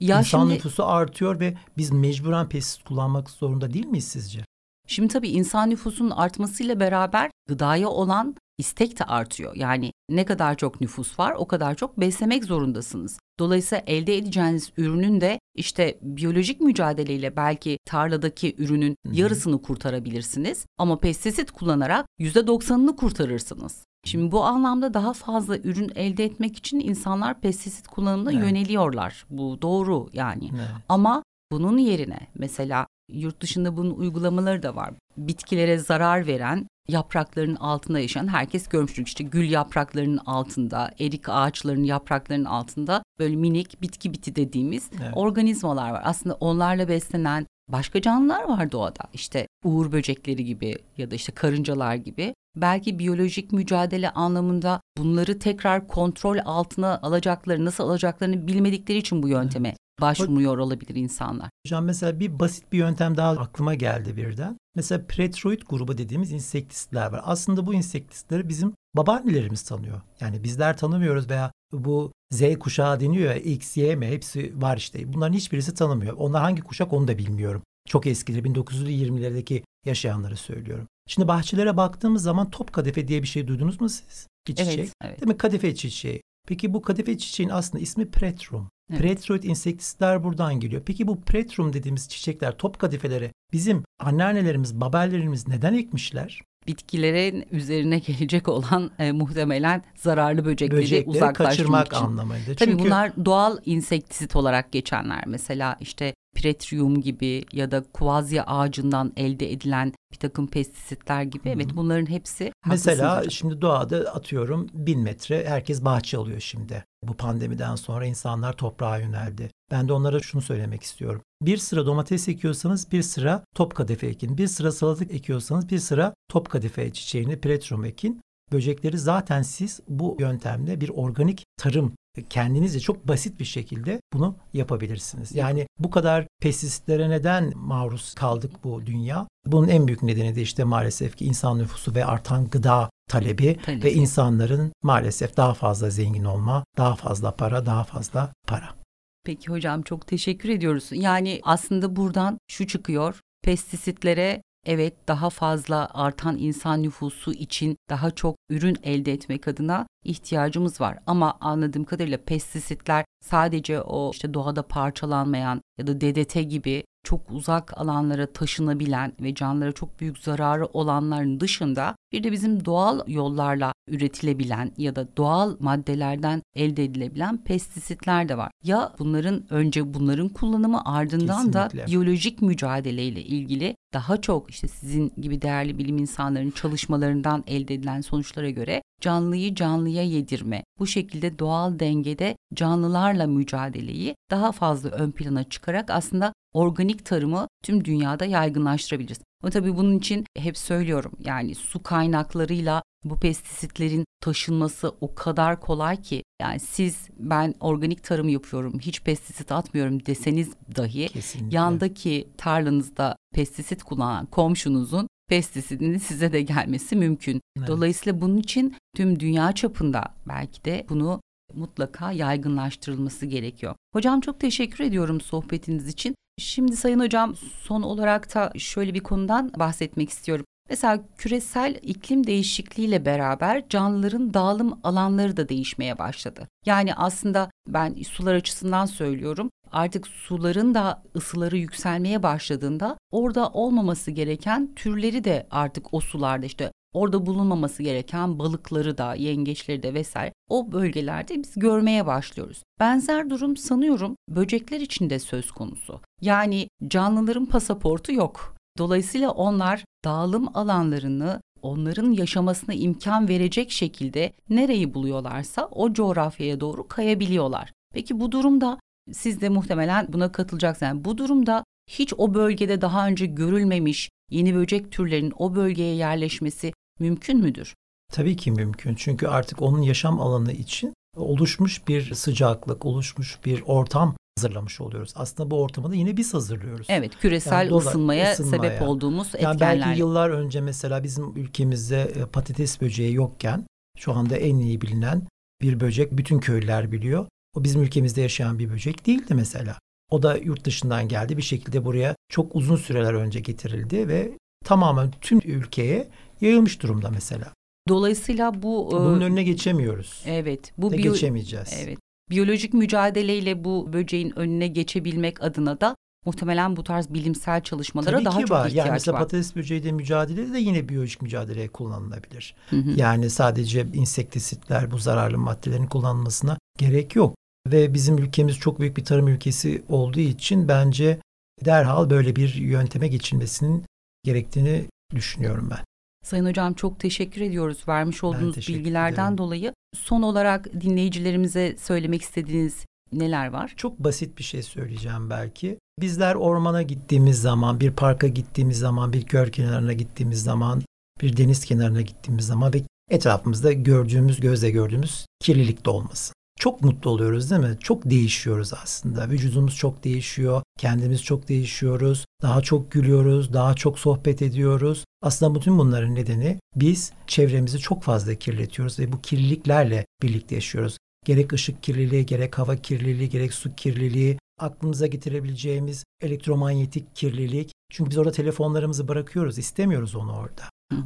Ya 0.00 0.18
İnsan 0.18 0.40
şimdi, 0.40 0.54
nüfusu 0.54 0.86
artıyor 0.86 1.40
ve 1.40 1.54
biz 1.76 1.90
mecburen 1.92 2.48
pestisit 2.48 2.84
kullanmak 2.84 3.30
zorunda 3.30 3.72
değil 3.72 3.86
miyiz 3.86 4.08
sizce? 4.08 4.44
Şimdi 4.86 5.12
tabii 5.12 5.28
insan 5.28 5.70
nüfusunun 5.70 6.10
artmasıyla 6.10 6.80
beraber 6.80 7.30
gıdaya 7.48 7.88
olan 7.88 8.36
istek 8.58 8.98
de 8.98 9.04
artıyor. 9.04 9.56
Yani 9.56 9.92
ne 10.10 10.24
kadar 10.24 10.56
çok 10.56 10.80
nüfus 10.80 11.18
var 11.18 11.34
o 11.38 11.48
kadar 11.48 11.74
çok 11.74 12.00
beslemek 12.00 12.44
zorundasınız. 12.44 13.18
Dolayısıyla 13.38 13.84
elde 13.86 14.16
edeceğiniz 14.16 14.72
ürünün 14.76 15.20
de 15.20 15.38
işte 15.54 15.98
biyolojik 16.02 16.60
mücadeleyle 16.60 17.36
belki 17.36 17.78
tarladaki 17.84 18.54
ürünün 18.58 18.96
yarısını 19.12 19.62
kurtarabilirsiniz 19.62 20.66
ama 20.78 21.00
pestisit 21.00 21.50
kullanarak 21.50 22.06
yüzde 22.18 22.46
doksanını 22.46 22.96
kurtarırsınız. 22.96 23.84
Şimdi 24.04 24.32
bu 24.32 24.44
anlamda 24.44 24.94
daha 24.94 25.12
fazla 25.12 25.58
ürün 25.58 25.92
elde 25.94 26.24
etmek 26.24 26.56
için 26.56 26.80
insanlar 26.80 27.40
pestisit 27.40 27.88
kullanımına 27.88 28.32
evet. 28.32 28.44
yöneliyorlar. 28.44 29.26
Bu 29.30 29.62
doğru 29.62 30.08
yani. 30.12 30.50
Evet. 30.54 30.68
Ama 30.88 31.22
bunun 31.52 31.78
yerine 31.78 32.20
mesela 32.34 32.86
yurt 33.12 33.40
dışında 33.40 33.76
bunun 33.76 33.94
uygulamaları 33.94 34.62
da 34.62 34.76
var. 34.76 34.94
Bitkilere 35.16 35.78
zarar 35.78 36.26
veren 36.26 36.66
yapraklarının 36.88 37.56
altında 37.56 38.00
yaşayan 38.00 38.28
herkes 38.28 38.68
görmüştür. 38.68 39.06
İşte 39.06 39.24
gül 39.24 39.50
yapraklarının 39.50 40.20
altında, 40.26 40.90
erik 41.00 41.28
ağaçlarının 41.28 41.84
yapraklarının 41.84 42.44
altında 42.44 43.02
böyle 43.18 43.36
minik 43.36 43.82
bitki 43.82 44.12
biti 44.12 44.36
dediğimiz 44.36 44.90
evet. 45.00 45.12
organizmalar 45.14 45.90
var. 45.90 46.02
Aslında 46.04 46.34
onlarla 46.34 46.88
beslenen 46.88 47.46
başka 47.68 48.02
canlılar 48.02 48.48
var 48.48 48.72
doğada. 48.72 49.04
İşte 49.12 49.46
uğur 49.64 49.92
böcekleri 49.92 50.44
gibi 50.44 50.76
ya 50.98 51.10
da 51.10 51.14
işte 51.14 51.32
karıncalar 51.32 51.94
gibi. 51.94 52.34
Belki 52.56 52.98
biyolojik 52.98 53.52
mücadele 53.52 54.10
anlamında 54.10 54.80
bunları 54.98 55.38
tekrar 55.38 55.88
kontrol 55.88 56.38
altına 56.44 56.98
alacakları, 57.02 57.64
nasıl 57.64 57.84
alacaklarını 57.84 58.46
bilmedikleri 58.46 58.98
için 58.98 59.22
bu 59.22 59.28
yönteme 59.28 59.74
başvurmuyor 60.00 60.58
olabilir 60.58 60.94
insanlar. 60.94 61.50
Hocam 61.66 61.84
mesela 61.84 62.20
bir 62.20 62.38
basit 62.38 62.72
bir 62.72 62.78
yöntem 62.78 63.16
daha 63.16 63.30
aklıma 63.30 63.74
geldi 63.74 64.16
birden. 64.16 64.56
Mesela 64.74 65.06
pretroid 65.06 65.62
grubu 65.68 65.98
dediğimiz 65.98 66.32
insektistler 66.32 67.12
var. 67.12 67.20
Aslında 67.24 67.66
bu 67.66 67.74
insektistleri 67.74 68.48
bizim 68.48 68.72
babaannelerimiz 68.94 69.62
tanıyor. 69.62 70.00
Yani 70.20 70.44
bizler 70.44 70.76
tanımıyoruz 70.76 71.30
veya 71.30 71.52
bu 71.72 72.12
Z 72.32 72.58
kuşağı 72.58 73.00
deniyor 73.00 73.34
ya 73.34 73.36
X, 73.36 73.76
Y 73.76 73.96
mi 73.96 74.06
hepsi 74.06 74.62
var 74.62 74.76
işte. 74.76 75.12
Bunların 75.12 75.32
hiçbirisi 75.32 75.74
tanımıyor. 75.74 76.16
Onlar 76.16 76.42
hangi 76.42 76.62
kuşak 76.62 76.92
onu 76.92 77.08
da 77.08 77.18
bilmiyorum. 77.18 77.62
Çok 77.88 78.06
eskileri 78.06 78.48
1920'lerdeki 78.48 79.62
yaşayanları 79.86 80.36
söylüyorum. 80.36 80.88
Şimdi 81.06 81.28
bahçelere 81.28 81.76
baktığımız 81.76 82.22
zaman 82.22 82.50
top 82.50 82.72
kadife 82.72 83.08
diye 83.08 83.22
bir 83.22 83.28
şey 83.28 83.46
duydunuz 83.46 83.80
mu 83.80 83.88
siz? 83.88 84.26
Bir 84.48 84.54
çiçek. 84.54 84.78
Evet, 84.78 84.92
evet. 85.04 85.20
Değil 85.20 85.32
mi? 85.32 85.36
Kadife 85.36 85.74
çiçeği. 85.74 86.22
Peki 86.48 86.74
bu 86.74 86.82
kadife 86.82 87.18
çiçeğin 87.18 87.50
aslında 87.50 87.82
ismi 87.82 88.10
pretrum. 88.10 88.68
Evet. 88.90 89.00
Pretroid 89.00 89.42
insektistler 89.42 90.24
buradan 90.24 90.60
geliyor. 90.60 90.82
Peki 90.86 91.06
bu 91.06 91.20
pretrum 91.20 91.72
dediğimiz 91.72 92.08
çiçekler, 92.08 92.58
top 92.58 92.78
kadifeleri 92.78 93.30
bizim 93.52 93.84
anneannelerimiz, 93.98 94.80
babaannelerimiz 94.80 95.48
neden 95.48 95.74
ekmişler? 95.74 96.42
Bitkilerin 96.66 97.44
üzerine 97.50 97.98
gelecek 97.98 98.48
olan 98.48 98.90
e, 98.98 99.12
muhtemelen 99.12 99.82
zararlı 99.94 100.44
böcekleri, 100.44 100.82
böcekleri 100.82 101.16
uzaklaştırmak 101.16 101.86
için. 101.86 101.96
anlamıydı. 101.96 102.54
Tabii 102.54 102.70
Çünkü... 102.70 102.84
bunlar 102.84 103.24
doğal 103.24 103.58
insektisit 103.64 104.36
olarak 104.36 104.72
geçenler. 104.72 105.24
Mesela 105.26 105.76
işte 105.80 106.14
Pretrium 106.34 107.00
gibi 107.00 107.44
ya 107.52 107.70
da 107.70 107.82
kuvazya 107.92 108.44
ağacından 108.44 109.12
elde 109.16 109.52
edilen 109.52 109.92
bir 110.12 110.18
takım 110.18 110.46
pestisitler 110.46 111.22
gibi. 111.22 111.48
Evet 111.48 111.68
bunların 111.74 112.10
hepsi. 112.10 112.52
Mesela 112.66 113.24
şimdi 113.30 113.60
doğada 113.62 113.96
atıyorum 113.96 114.68
bin 114.72 115.00
metre 115.00 115.48
herkes 115.48 115.84
bahçe 115.84 116.16
alıyor 116.16 116.40
şimdi. 116.40 116.84
Bu 117.02 117.14
pandemiden 117.14 117.76
sonra 117.76 118.06
insanlar 118.06 118.52
toprağa 118.52 118.98
yöneldi. 118.98 119.50
Ben 119.74 119.88
de 119.88 119.92
onlara 119.92 120.20
şunu 120.20 120.42
söylemek 120.42 120.82
istiyorum. 120.82 121.22
Bir 121.42 121.56
sıra 121.56 121.86
domates 121.86 122.28
ekiyorsanız 122.28 122.92
bir 122.92 123.02
sıra 123.02 123.44
top 123.54 123.74
kadife 123.74 124.06
ekin. 124.06 124.38
Bir 124.38 124.46
sıra 124.46 124.72
salatalık 124.72 125.12
ekiyorsanız 125.12 125.70
bir 125.70 125.78
sıra 125.78 126.14
top 126.30 126.50
kadife 126.50 126.92
çiçeğini 126.92 127.40
pretrium 127.40 127.84
ekin. 127.84 128.20
Böcekleri 128.52 128.98
zaten 128.98 129.42
siz 129.42 129.80
bu 129.88 130.16
yöntemle 130.20 130.80
bir 130.80 130.88
organik 130.88 131.44
tarım 131.56 131.92
kendinizce 132.30 132.80
çok 132.80 133.08
basit 133.08 133.40
bir 133.40 133.44
şekilde 133.44 134.00
bunu 134.12 134.36
yapabilirsiniz. 134.52 135.34
Yani 135.34 135.66
bu 135.78 135.90
kadar 135.90 136.26
pestisitlere 136.42 137.10
neden 137.10 137.52
maruz 137.56 138.14
kaldık 138.14 138.64
bu 138.64 138.86
dünya? 138.86 139.28
Bunun 139.46 139.68
en 139.68 139.86
büyük 139.86 140.02
nedeni 140.02 140.34
de 140.34 140.42
işte 140.42 140.64
maalesef 140.64 141.16
ki 141.16 141.24
insan 141.24 141.58
nüfusu 141.58 141.94
ve 141.94 142.04
artan 142.04 142.48
gıda 142.50 142.90
talebi 143.10 143.58
Tabii. 143.66 143.82
ve 143.82 143.92
insanların 143.92 144.72
maalesef 144.82 145.36
daha 145.36 145.54
fazla 145.54 145.90
zengin 145.90 146.24
olma, 146.24 146.64
daha 146.76 146.94
fazla 146.94 147.30
para, 147.30 147.66
daha 147.66 147.84
fazla 147.84 148.32
para. 148.46 148.83
Peki 149.24 149.48
hocam 149.48 149.82
çok 149.82 150.06
teşekkür 150.06 150.48
ediyoruz. 150.48 150.88
Yani 150.92 151.40
aslında 151.42 151.96
buradan 151.96 152.38
şu 152.48 152.66
çıkıyor. 152.66 153.20
Pestisitlere 153.42 154.42
evet 154.66 155.08
daha 155.08 155.30
fazla 155.30 155.90
artan 155.94 156.38
insan 156.38 156.82
nüfusu 156.82 157.32
için 157.32 157.76
daha 157.90 158.10
çok 158.10 158.36
ürün 158.50 158.76
elde 158.82 159.12
etmek 159.12 159.48
adına 159.48 159.86
ihtiyacımız 160.04 160.80
var. 160.80 160.98
Ama 161.06 161.36
anladığım 161.40 161.84
kadarıyla 161.84 162.18
pestisitler 162.18 163.04
sadece 163.24 163.80
o 163.80 164.10
işte 164.12 164.34
doğada 164.34 164.62
parçalanmayan 164.62 165.60
ya 165.78 165.86
da 165.86 166.00
DDT 166.00 166.34
gibi 166.50 166.84
çok 167.04 167.30
uzak 167.30 167.78
alanlara 167.78 168.26
taşınabilen 168.26 169.12
ve 169.20 169.34
canlara 169.34 169.72
çok 169.72 170.00
büyük 170.00 170.18
zararı 170.18 170.66
olanların 170.66 171.40
dışında 171.40 171.96
bir 172.12 172.24
de 172.24 172.32
bizim 172.32 172.64
doğal 172.64 173.00
yollarla 173.06 173.72
üretilebilen 173.88 174.72
ya 174.78 174.96
da 174.96 175.16
doğal 175.16 175.56
maddelerden 175.60 176.42
elde 176.56 176.84
edilebilen 176.84 177.36
pestisitler 177.36 178.28
de 178.28 178.38
var. 178.38 178.50
Ya 178.64 178.92
bunların 178.98 179.44
önce 179.50 179.94
bunların 179.94 180.28
kullanımı 180.28 180.84
ardından 180.84 181.52
Kesinlikle. 181.52 181.82
da 181.82 181.86
biyolojik 181.86 182.42
mücadeleyle 182.42 183.22
ilgili 183.22 183.76
daha 183.94 184.20
çok 184.20 184.50
işte 184.50 184.68
sizin 184.68 185.12
gibi 185.20 185.42
değerli 185.42 185.78
bilim 185.78 185.98
insanlarının 185.98 186.50
çalışmalarından 186.50 187.44
elde 187.46 187.74
edilen 187.74 188.00
sonuçlara 188.00 188.50
göre 188.50 188.82
canlıyı 189.00 189.54
canlıya 189.54 190.02
yedirme, 190.02 190.64
bu 190.78 190.86
şekilde 190.86 191.38
doğal 191.38 191.78
dengede 191.78 192.36
canlılarla 192.54 193.26
mücadeleyi 193.26 194.14
daha 194.30 194.52
fazla 194.52 194.90
ön 194.90 195.10
plana 195.10 195.44
çıkarak 195.44 195.90
aslında 195.90 196.32
organik 196.54 197.04
tarımı 197.04 197.48
tüm 197.62 197.84
dünyada 197.84 198.24
yaygınlaştırabiliriz. 198.24 199.18
Ama 199.42 199.50
tabii 199.50 199.76
bunun 199.76 199.98
için 199.98 200.24
hep 200.36 200.58
söylüyorum 200.58 201.12
yani 201.24 201.54
su 201.54 201.82
kaynaklarıyla 201.82 202.82
bu 203.04 203.20
pestisitlerin 203.20 204.04
taşınması 204.20 204.94
o 205.00 205.14
kadar 205.14 205.60
kolay 205.60 206.02
ki 206.02 206.22
yani 206.42 206.60
siz 206.60 207.08
ben 207.18 207.54
organik 207.60 208.04
tarım 208.04 208.28
yapıyorum 208.28 208.78
hiç 208.78 209.02
pestisit 209.02 209.52
atmıyorum 209.52 210.06
deseniz 210.06 210.52
dahi 210.76 211.08
Kesinlikle. 211.08 211.56
yandaki 211.56 212.28
tarlanızda 212.38 213.16
pestisit 213.34 213.82
kullanan 213.82 214.26
komşunuzun 214.26 215.08
pestisidinin 215.28 215.98
size 215.98 216.32
de 216.32 216.42
gelmesi 216.42 216.96
mümkün. 216.96 217.40
Evet. 217.58 217.68
Dolayısıyla 217.68 218.20
bunun 218.20 218.36
için 218.36 218.76
tüm 218.96 219.20
dünya 219.20 219.52
çapında 219.52 220.04
belki 220.28 220.64
de 220.64 220.86
bunu 220.88 221.20
mutlaka 221.56 222.12
yaygınlaştırılması 222.12 223.26
gerekiyor. 223.26 223.74
Hocam 223.92 224.20
çok 224.20 224.40
teşekkür 224.40 224.84
ediyorum 224.84 225.20
sohbetiniz 225.20 225.88
için. 225.88 226.14
Şimdi 226.38 226.76
Sayın 226.76 227.00
Hocam 227.00 227.34
son 227.62 227.82
olarak 227.82 228.34
da 228.34 228.52
şöyle 228.56 228.94
bir 228.94 229.00
konudan 229.00 229.52
bahsetmek 229.58 230.10
istiyorum. 230.10 230.44
Mesela 230.70 231.00
küresel 231.18 231.78
iklim 231.82 232.26
değişikliğiyle 232.26 233.04
beraber 233.04 233.68
canlıların 233.68 234.34
dağılım 234.34 234.80
alanları 234.84 235.36
da 235.36 235.48
değişmeye 235.48 235.98
başladı. 235.98 236.48
Yani 236.66 236.94
aslında 236.94 237.50
ben 237.68 237.94
sular 238.02 238.34
açısından 238.34 238.86
söylüyorum. 238.86 239.50
Artık 239.72 240.06
suların 240.06 240.74
da 240.74 241.02
ısıları 241.16 241.56
yükselmeye 241.56 242.22
başladığında 242.22 242.98
orada 243.10 243.48
olmaması 243.48 244.10
gereken 244.10 244.74
türleri 244.74 245.24
de 245.24 245.46
artık 245.50 245.94
o 245.94 246.00
sularda 246.00 246.46
işte 246.46 246.72
orada 246.94 247.26
bulunmaması 247.26 247.82
gereken 247.82 248.38
balıkları 248.38 248.98
da, 248.98 249.14
yengeçleri 249.14 249.82
de 249.82 249.94
vesaire 249.94 250.32
o 250.48 250.72
bölgelerde 250.72 251.42
biz 251.42 251.52
görmeye 251.56 252.06
başlıyoruz. 252.06 252.62
Benzer 252.80 253.30
durum 253.30 253.56
sanıyorum 253.56 254.16
böcekler 254.28 254.80
için 254.80 255.10
de 255.10 255.18
söz 255.18 255.50
konusu. 255.50 256.00
Yani 256.20 256.68
canlıların 256.88 257.46
pasaportu 257.46 258.12
yok. 258.12 258.54
Dolayısıyla 258.78 259.30
onlar 259.30 259.84
dağılım 260.04 260.56
alanlarını 260.56 261.40
onların 261.62 262.10
yaşamasına 262.10 262.74
imkan 262.74 263.28
verecek 263.28 263.70
şekilde 263.70 264.32
nereyi 264.50 264.94
buluyorlarsa 264.94 265.68
o 265.70 265.92
coğrafyaya 265.92 266.60
doğru 266.60 266.88
kayabiliyorlar. 266.88 267.72
Peki 267.94 268.20
bu 268.20 268.32
durumda 268.32 268.78
siz 269.12 269.40
de 269.40 269.48
muhtemelen 269.48 270.06
buna 270.12 270.32
katılacaksınız. 270.32 270.88
Yani 270.88 271.04
bu 271.04 271.18
durumda 271.18 271.64
hiç 271.90 272.12
o 272.18 272.34
bölgede 272.34 272.80
daha 272.80 273.06
önce 273.06 273.26
görülmemiş 273.26 274.10
yeni 274.30 274.54
böcek 274.54 274.92
türlerinin 274.92 275.32
o 275.38 275.54
bölgeye 275.54 275.94
yerleşmesi 275.94 276.72
mümkün 277.00 277.40
müdür? 277.40 277.74
Tabii 278.12 278.36
ki 278.36 278.50
mümkün. 278.50 278.94
Çünkü 278.94 279.26
artık 279.26 279.62
onun 279.62 279.82
yaşam 279.82 280.20
alanı 280.20 280.52
için 280.52 280.94
oluşmuş 281.16 281.88
bir 281.88 282.14
sıcaklık, 282.14 282.84
oluşmuş 282.84 283.38
bir 283.44 283.62
ortam 283.66 284.16
hazırlamış 284.38 284.80
oluyoruz. 284.80 285.12
Aslında 285.16 285.50
bu 285.50 285.62
ortamı 285.62 285.90
da 285.90 285.94
yine 285.94 286.16
biz 286.16 286.34
hazırlıyoruz. 286.34 286.86
Evet, 286.90 287.16
küresel 287.20 287.66
Yani 287.66 287.76
ısınmaya, 287.76 288.32
ısınmaya. 288.32 288.62
sebep 288.62 288.82
olduğumuz 288.88 289.26
Yani 289.34 289.54
etkenler. 289.54 289.60
belki 289.80 290.00
yıllar 290.00 290.30
önce 290.30 290.60
mesela 290.60 291.02
bizim 291.02 291.36
ülkemizde 291.36 292.02
e, 292.02 292.26
patates 292.26 292.80
böceği 292.80 293.14
yokken 293.14 293.66
şu 293.98 294.12
anda 294.12 294.36
en 294.36 294.58
iyi 294.58 294.80
bilinen 294.80 295.22
bir 295.62 295.80
böcek 295.80 296.12
bütün 296.12 296.38
köylüler 296.38 296.92
biliyor. 296.92 297.26
O 297.56 297.64
bizim 297.64 297.82
ülkemizde 297.82 298.20
yaşayan 298.20 298.58
bir 298.58 298.70
böcek 298.70 299.06
değildi 299.06 299.34
mesela. 299.34 299.78
O 300.10 300.22
da 300.22 300.36
yurt 300.36 300.64
dışından 300.64 301.08
geldi 301.08 301.36
bir 301.36 301.42
şekilde 301.42 301.84
buraya 301.84 302.16
çok 302.28 302.56
uzun 302.56 302.76
süreler 302.76 303.14
önce 303.14 303.40
getirildi 303.40 304.08
ve 304.08 304.38
tamamen 304.64 305.10
tüm 305.20 305.40
ülkeye 305.44 306.08
yayılmış 306.40 306.82
durumda 306.82 307.10
mesela. 307.10 307.52
Dolayısıyla 307.88 308.62
bu 308.62 308.88
e, 308.88 308.94
Bunun 308.94 309.20
önüne 309.20 309.42
geçemiyoruz. 309.42 310.22
evet, 310.26 310.72
bu 310.78 310.92
biyo- 310.92 311.12
geçemeyeceğiz. 311.12 311.72
Evet. 311.84 311.98
Biyolojik 312.30 312.74
mücadeleyle 312.74 313.64
bu 313.64 313.92
böceğin 313.92 314.38
önüne 314.38 314.68
geçebilmek 314.68 315.42
adına 315.42 315.80
da 315.80 315.96
muhtemelen 316.26 316.76
bu 316.76 316.84
tarz 316.84 317.14
bilimsel 317.14 317.60
çalışmalara 317.62 318.16
Tabii 318.16 318.24
daha 318.24 318.36
ki 318.38 318.40
çok 318.42 318.50
var. 318.50 318.66
ihtiyaç 318.68 318.86
Yani 318.86 318.92
mesela 318.94 319.14
var. 319.14 319.20
patates 319.22 319.56
böceğiyle 319.56 319.92
mücadelede 319.92 320.52
de 320.52 320.58
yine 320.58 320.88
biyolojik 320.88 321.22
mücadeleye 321.22 321.68
kullanılabilir. 321.68 322.54
Hı 322.70 322.76
hı. 322.76 322.90
Yani 322.96 323.30
sadece 323.30 323.86
insektisitler 323.94 324.90
bu 324.90 324.98
zararlı 324.98 325.38
maddelerin 325.38 325.86
kullanılmasına 325.86 326.58
gerek 326.78 327.16
yok. 327.16 327.34
Ve 327.66 327.94
bizim 327.94 328.18
ülkemiz 328.18 328.58
çok 328.58 328.80
büyük 328.80 328.96
bir 328.96 329.04
tarım 329.04 329.28
ülkesi 329.28 329.82
olduğu 329.88 330.20
için 330.20 330.68
bence 330.68 331.18
derhal 331.64 332.10
böyle 332.10 332.36
bir 332.36 332.54
yönteme 332.54 333.08
geçilmesinin 333.08 333.84
gerektiğini 334.24 334.84
düşünüyorum 335.14 335.68
ben. 335.70 335.84
Sayın 336.24 336.46
Hocam 336.46 336.74
çok 336.74 337.00
teşekkür 337.00 337.40
ediyoruz 337.40 337.88
vermiş 337.88 338.24
olduğunuz 338.24 338.56
bilgilerden 338.56 339.24
ederim. 339.24 339.38
dolayı. 339.38 339.74
Son 339.96 340.22
olarak 340.22 340.80
dinleyicilerimize 340.80 341.76
söylemek 341.78 342.22
istediğiniz 342.22 342.84
neler 343.12 343.46
var? 343.48 343.72
Çok 343.76 343.98
basit 343.98 344.38
bir 344.38 344.42
şey 344.42 344.62
söyleyeceğim 344.62 345.30
belki. 345.30 345.78
Bizler 346.00 346.34
ormana 346.34 346.82
gittiğimiz 346.82 347.40
zaman, 347.40 347.80
bir 347.80 347.90
parka 347.90 348.28
gittiğimiz 348.28 348.78
zaman, 348.78 349.12
bir 349.12 349.26
göl 349.26 349.48
kenarına 349.48 349.92
gittiğimiz 349.92 350.42
zaman, 350.42 350.82
bir 351.20 351.36
deniz 351.36 351.64
kenarına 351.64 352.00
gittiğimiz 352.00 352.46
zaman 352.46 352.74
ve 352.74 352.82
etrafımızda 353.10 353.72
gördüğümüz, 353.72 354.40
gözle 354.40 354.70
gördüğümüz 354.70 355.26
kirlilik 355.40 355.86
de 355.86 355.90
olmasın. 355.90 356.34
Çok 356.64 356.82
mutlu 356.82 357.10
oluyoruz 357.10 357.50
değil 357.50 357.62
mi? 357.62 357.76
Çok 357.80 358.10
değişiyoruz 358.10 358.72
aslında. 358.82 359.30
Vücudumuz 359.30 359.76
çok 359.76 360.04
değişiyor, 360.04 360.62
kendimiz 360.78 361.22
çok 361.22 361.48
değişiyoruz, 361.48 362.24
daha 362.42 362.60
çok 362.60 362.92
gülüyoruz, 362.92 363.52
daha 363.52 363.74
çok 363.74 363.98
sohbet 363.98 364.42
ediyoruz. 364.42 365.04
Aslında 365.22 365.54
bütün 365.54 365.78
bunların 365.78 366.14
nedeni 366.14 366.58
biz 366.76 367.12
çevremizi 367.26 367.78
çok 367.78 368.02
fazla 368.02 368.34
kirletiyoruz 368.34 368.98
ve 368.98 369.12
bu 369.12 369.20
kirliliklerle 369.20 370.06
birlikte 370.22 370.54
yaşıyoruz. 370.54 370.98
Gerek 371.24 371.52
ışık 371.52 371.82
kirliliği, 371.82 372.26
gerek 372.26 372.58
hava 372.58 372.76
kirliliği, 372.76 373.28
gerek 373.28 373.54
su 373.54 373.74
kirliliği, 373.74 374.38
aklımıza 374.60 375.06
getirebileceğimiz 375.06 376.04
elektromanyetik 376.22 377.16
kirlilik. 377.16 377.72
Çünkü 377.90 378.10
biz 378.10 378.18
orada 378.18 378.32
telefonlarımızı 378.32 379.08
bırakıyoruz, 379.08 379.58
istemiyoruz 379.58 380.14
onu 380.14 380.36
orada. 380.36 380.62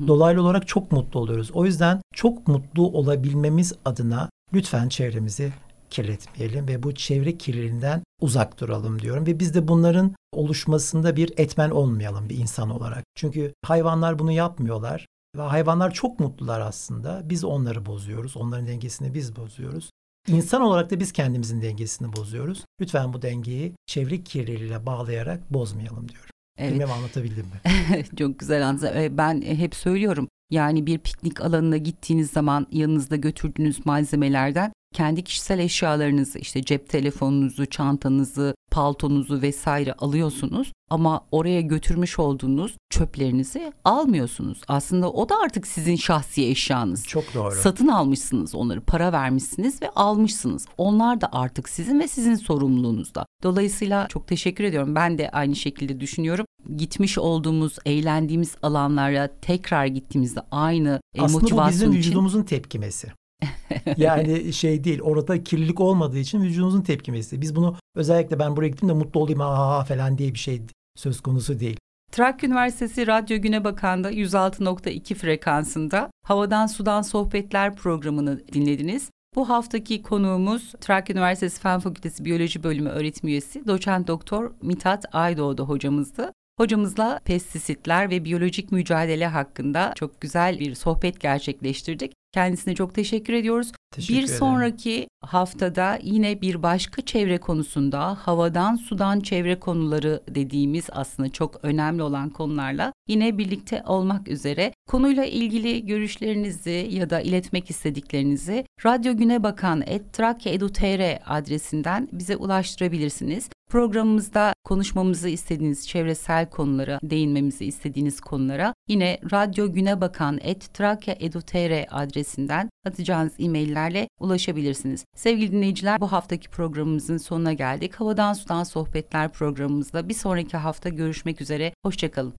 Dolaylı 0.07 0.43
olarak 0.43 0.69
çok 0.69 0.93
mutlu 0.93 1.21
oluyoruz. 1.21 1.51
O 1.53 1.65
yüzden 1.65 2.01
çok 2.15 2.49
mutlu 2.49 2.87
olabilmemiz 2.87 3.73
adına 3.85 4.29
lütfen 4.53 4.89
çevremizi 4.89 5.53
kirletmeyelim 5.91 6.69
ve 6.69 6.83
bu 6.83 6.95
çevre 6.95 7.39
kirliliğinden 7.39 8.03
uzak 8.21 8.61
duralım 8.61 9.03
diyorum. 9.03 9.27
Ve 9.27 9.41
biz 9.41 9.55
de 9.55 9.69
bunların 9.69 10.15
oluşmasında 10.33 11.17
bir 11.17 11.33
etmen 11.37 11.71
olmayalım 11.71 12.29
bir 12.29 12.39
insan 12.39 12.71
olarak. 12.71 13.05
Çünkü 13.15 13.55
hayvanlar 13.65 14.19
bunu 14.19 14.33
yapmıyorlar 14.33 15.07
ve 15.37 15.43
hayvanlar 15.43 15.95
çok 15.95 16.21
mutlular 16.21 16.61
aslında. 16.61 17.23
Biz 17.25 17.45
onları 17.45 17.87
bozuyoruz. 17.87 18.37
Onların 18.37 18.67
dengesini 18.67 19.15
biz 19.15 19.37
bozuyoruz. 19.37 19.91
İnsan 20.29 20.63
olarak 20.63 20.91
da 20.91 21.01
biz 21.01 21.13
kendimizin 21.13 21.63
dengesini 21.63 22.17
bozuyoruz. 22.17 22.65
Lütfen 22.81 23.13
bu 23.13 23.23
dengeyi 23.23 23.73
çevre 23.87 24.23
kirliliğiyle 24.23 24.87
bağlayarak 24.87 25.53
bozmayalım 25.53 26.09
diyorum. 26.09 26.31
Evet. 26.59 26.73
Bilmem 26.73 26.91
anlatabildim 26.91 27.47
mi? 27.47 28.05
Çok 28.19 28.39
güzel 28.39 28.69
anlattın. 28.69 28.97
Ee, 28.97 29.19
Ben 29.19 29.43
hep 29.43 29.75
söylüyorum. 29.75 30.29
Yani 30.51 30.87
bir 30.87 30.99
piknik 30.99 31.41
alanına 31.41 31.77
gittiğiniz 31.77 32.31
zaman 32.31 32.67
yanınızda 32.73 33.17
götürdüğünüz 33.17 33.87
malzemelerden 33.87 34.73
kendi 34.95 35.25
kişisel 35.25 35.59
eşyalarınızı 35.59 36.39
işte 36.39 36.63
cep 36.63 36.89
telefonunuzu, 36.89 37.67
çantanızı, 37.67 38.55
paltonuzu 38.71 39.43
vesaire 39.43 39.93
alıyorsunuz 39.93 40.73
ama 40.91 41.21
oraya 41.33 41.61
götürmüş 41.61 42.19
olduğunuz 42.19 42.77
çöplerinizi 42.91 43.73
almıyorsunuz. 43.85 44.61
Aslında 44.69 45.13
o 45.13 45.29
da 45.29 45.35
artık 45.41 45.67
sizin 45.67 45.97
şahsi 45.97 46.47
eşyanız. 46.47 47.07
Çok 47.07 47.35
doğru. 47.35 47.55
Satın 47.55 47.89
almışsınız 47.89 48.55
onları, 48.55 48.81
para 48.81 49.13
vermişsiniz 49.13 49.83
ve 49.83 49.91
almışsınız. 49.91 50.67
Onlar 50.79 51.21
da 51.21 51.29
artık 51.33 51.69
sizin 51.69 52.01
ve 52.01 52.09
sizin 52.09 52.35
sorumluluğunuzda. 52.35 53.27
Dolayısıyla 53.43 54.07
çok 54.09 54.27
teşekkür 54.27 54.65
ediyorum. 54.65 54.95
Ben 54.95 55.19
de 55.19 55.31
aynı 55.31 55.57
şekilde 55.57 56.01
düşünüyorum. 56.01 56.47
Gitmiş 56.77 57.19
olduğumuz, 57.19 57.77
eğlendiğimiz 57.87 58.57
alanlara 58.63 59.31
tekrar 59.43 59.87
gittiğimizde 59.87 60.41
aynı 60.51 61.01
e, 61.15 61.23
Aslında 61.23 61.39
bu 61.39 61.43
motivasyon 61.43 61.73
bizim 61.73 61.91
için 61.91 61.99
vücudumuzun 61.99 62.43
tepkimesi. 62.43 63.09
yani 63.97 64.53
şey 64.53 64.85
değil 64.85 65.01
orada 65.01 65.45
kirlilik 65.45 65.81
olmadığı 65.81 66.19
için 66.19 66.43
vücudunuzun 66.43 66.83
tepkimesi. 66.83 67.41
Biz 67.41 67.57
bunu 67.57 67.77
özellikle 67.95 68.39
ben 68.39 68.57
buraya 68.57 68.69
gittim 68.69 68.89
de 68.89 68.93
mutlu 68.93 69.21
olayım 69.21 69.41
ha 69.41 69.59
ha 69.59 69.85
falan 69.85 70.19
diye 70.19 70.35
bir 70.35 70.39
şey 70.39 70.63
söz 70.97 71.21
konusu 71.21 71.61
değil. 71.61 71.77
Trakya 72.13 72.49
Üniversitesi 72.49 73.07
Radyo 73.07 73.41
Güne 73.41 73.65
Bakan'da 73.65 74.13
106.2 74.13 75.15
frekansında 75.15 76.11
Havadan 76.25 76.67
Sudan 76.67 77.03
Sohbetler 77.03 77.77
programını 77.77 78.47
dinlediniz. 78.53 79.11
Bu 79.35 79.49
haftaki 79.49 80.03
konuğumuz 80.03 80.73
Trakya 80.81 81.15
Üniversitesi 81.15 81.61
Fen 81.61 81.81
Fakültesi 81.81 82.25
Biyoloji 82.25 82.63
Bölümü 82.63 82.89
öğretim 82.89 83.29
üyesi 83.29 83.67
doçent 83.67 84.09
doktor 84.09 84.53
Mithat 84.63 85.05
Aydoğdu 85.13 85.65
hocamızdı. 85.65 86.33
Hocamızla 86.59 87.21
pestisitler 87.25 88.11
ve 88.11 88.25
biyolojik 88.25 88.73
mücadele 88.73 89.27
hakkında 89.27 89.93
çok 89.95 90.21
güzel 90.21 90.59
bir 90.59 90.75
sohbet 90.75 91.21
gerçekleştirdik. 91.21 92.13
Kendisine 92.39 92.75
çok 92.75 92.95
teşekkür 92.95 93.33
ediyoruz. 93.33 93.73
Teşekkür 93.91 94.15
bir 94.15 94.25
ederim. 94.25 94.39
sonraki 94.39 95.09
haftada 95.21 95.99
yine 96.03 96.41
bir 96.41 96.63
başka 96.63 97.03
çevre 97.03 97.39
konusunda 97.39 98.15
havadan 98.15 98.77
sudan 98.77 99.21
çevre 99.21 99.61
konuları 99.61 100.23
dediğimiz 100.29 100.87
aslında 100.93 101.29
çok 101.29 101.65
önemli 101.65 102.03
olan 102.03 102.31
konularla 102.31 102.93
yine 103.09 103.39
birlikte 103.39 103.83
olmak 103.87 104.29
üzere 104.29 104.73
konuyla 104.89 105.25
ilgili 105.25 105.87
görüşlerinizi 105.87 106.89
ya 106.91 107.11
da 107.11 107.21
iletmek 107.21 107.71
istediklerinizi 107.71 108.65
Radyo 108.87 109.17
Güne 109.17 109.43
Bakan 109.43 109.85
Trakya.edu.tr 110.13 111.19
adresinden 111.27 112.09
bize 112.13 112.37
ulaştırabilirsiniz. 112.37 113.49
Programımızda 113.69 114.53
konuşmamızı 114.65 115.29
istediğiniz 115.29 115.89
çevresel 115.89 116.51
konulara, 116.51 116.99
değinmemizi 117.03 117.65
istediğiniz 117.65 118.21
konulara 118.21 118.75
yine 118.89 119.19
Radyo 119.33 119.73
Güne 119.73 120.01
Bakan 120.01 120.39
Trakya.edu.tr 120.75 121.87
adresinden 121.91 122.71
atacağınız 122.87 123.33
e-maillerle 123.39 124.09
ulaşabilirsiniz. 124.21 125.05
Sevgili 125.17 125.53
dinleyiciler 125.53 126.01
bu 126.01 126.13
haftaki 126.13 126.51
programımızın 126.51 127.17
sonuna 127.17 127.53
geldik. 127.53 127.95
Havadan 127.95 128.33
Sudan 128.33 128.65
Sohbetler 128.65 129.33
programımızda 129.33 130.09
bir 130.09 130.15
sonraki 130.15 130.57
hafta 130.57 130.89
görüşmek 130.89 131.41
üzere. 131.41 131.73
Hoşçakalın. 131.83 132.35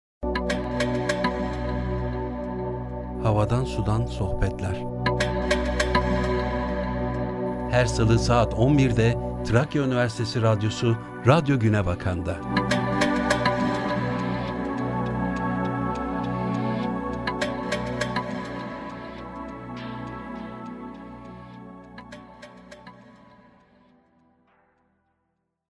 Havadan 3.24 3.66
Sudan 3.66 4.06
Sohbetler 4.06 4.84
Her 7.72 7.86
salı 7.86 8.20
saat 8.20 8.54
11'de 8.54 9.30
Trakya 9.46 9.84
Üniversitesi 9.84 10.42
Radyosu 10.42 10.98
Radyo 11.28 11.60
Güne 11.60 11.86
Bakan'da. 11.86 12.38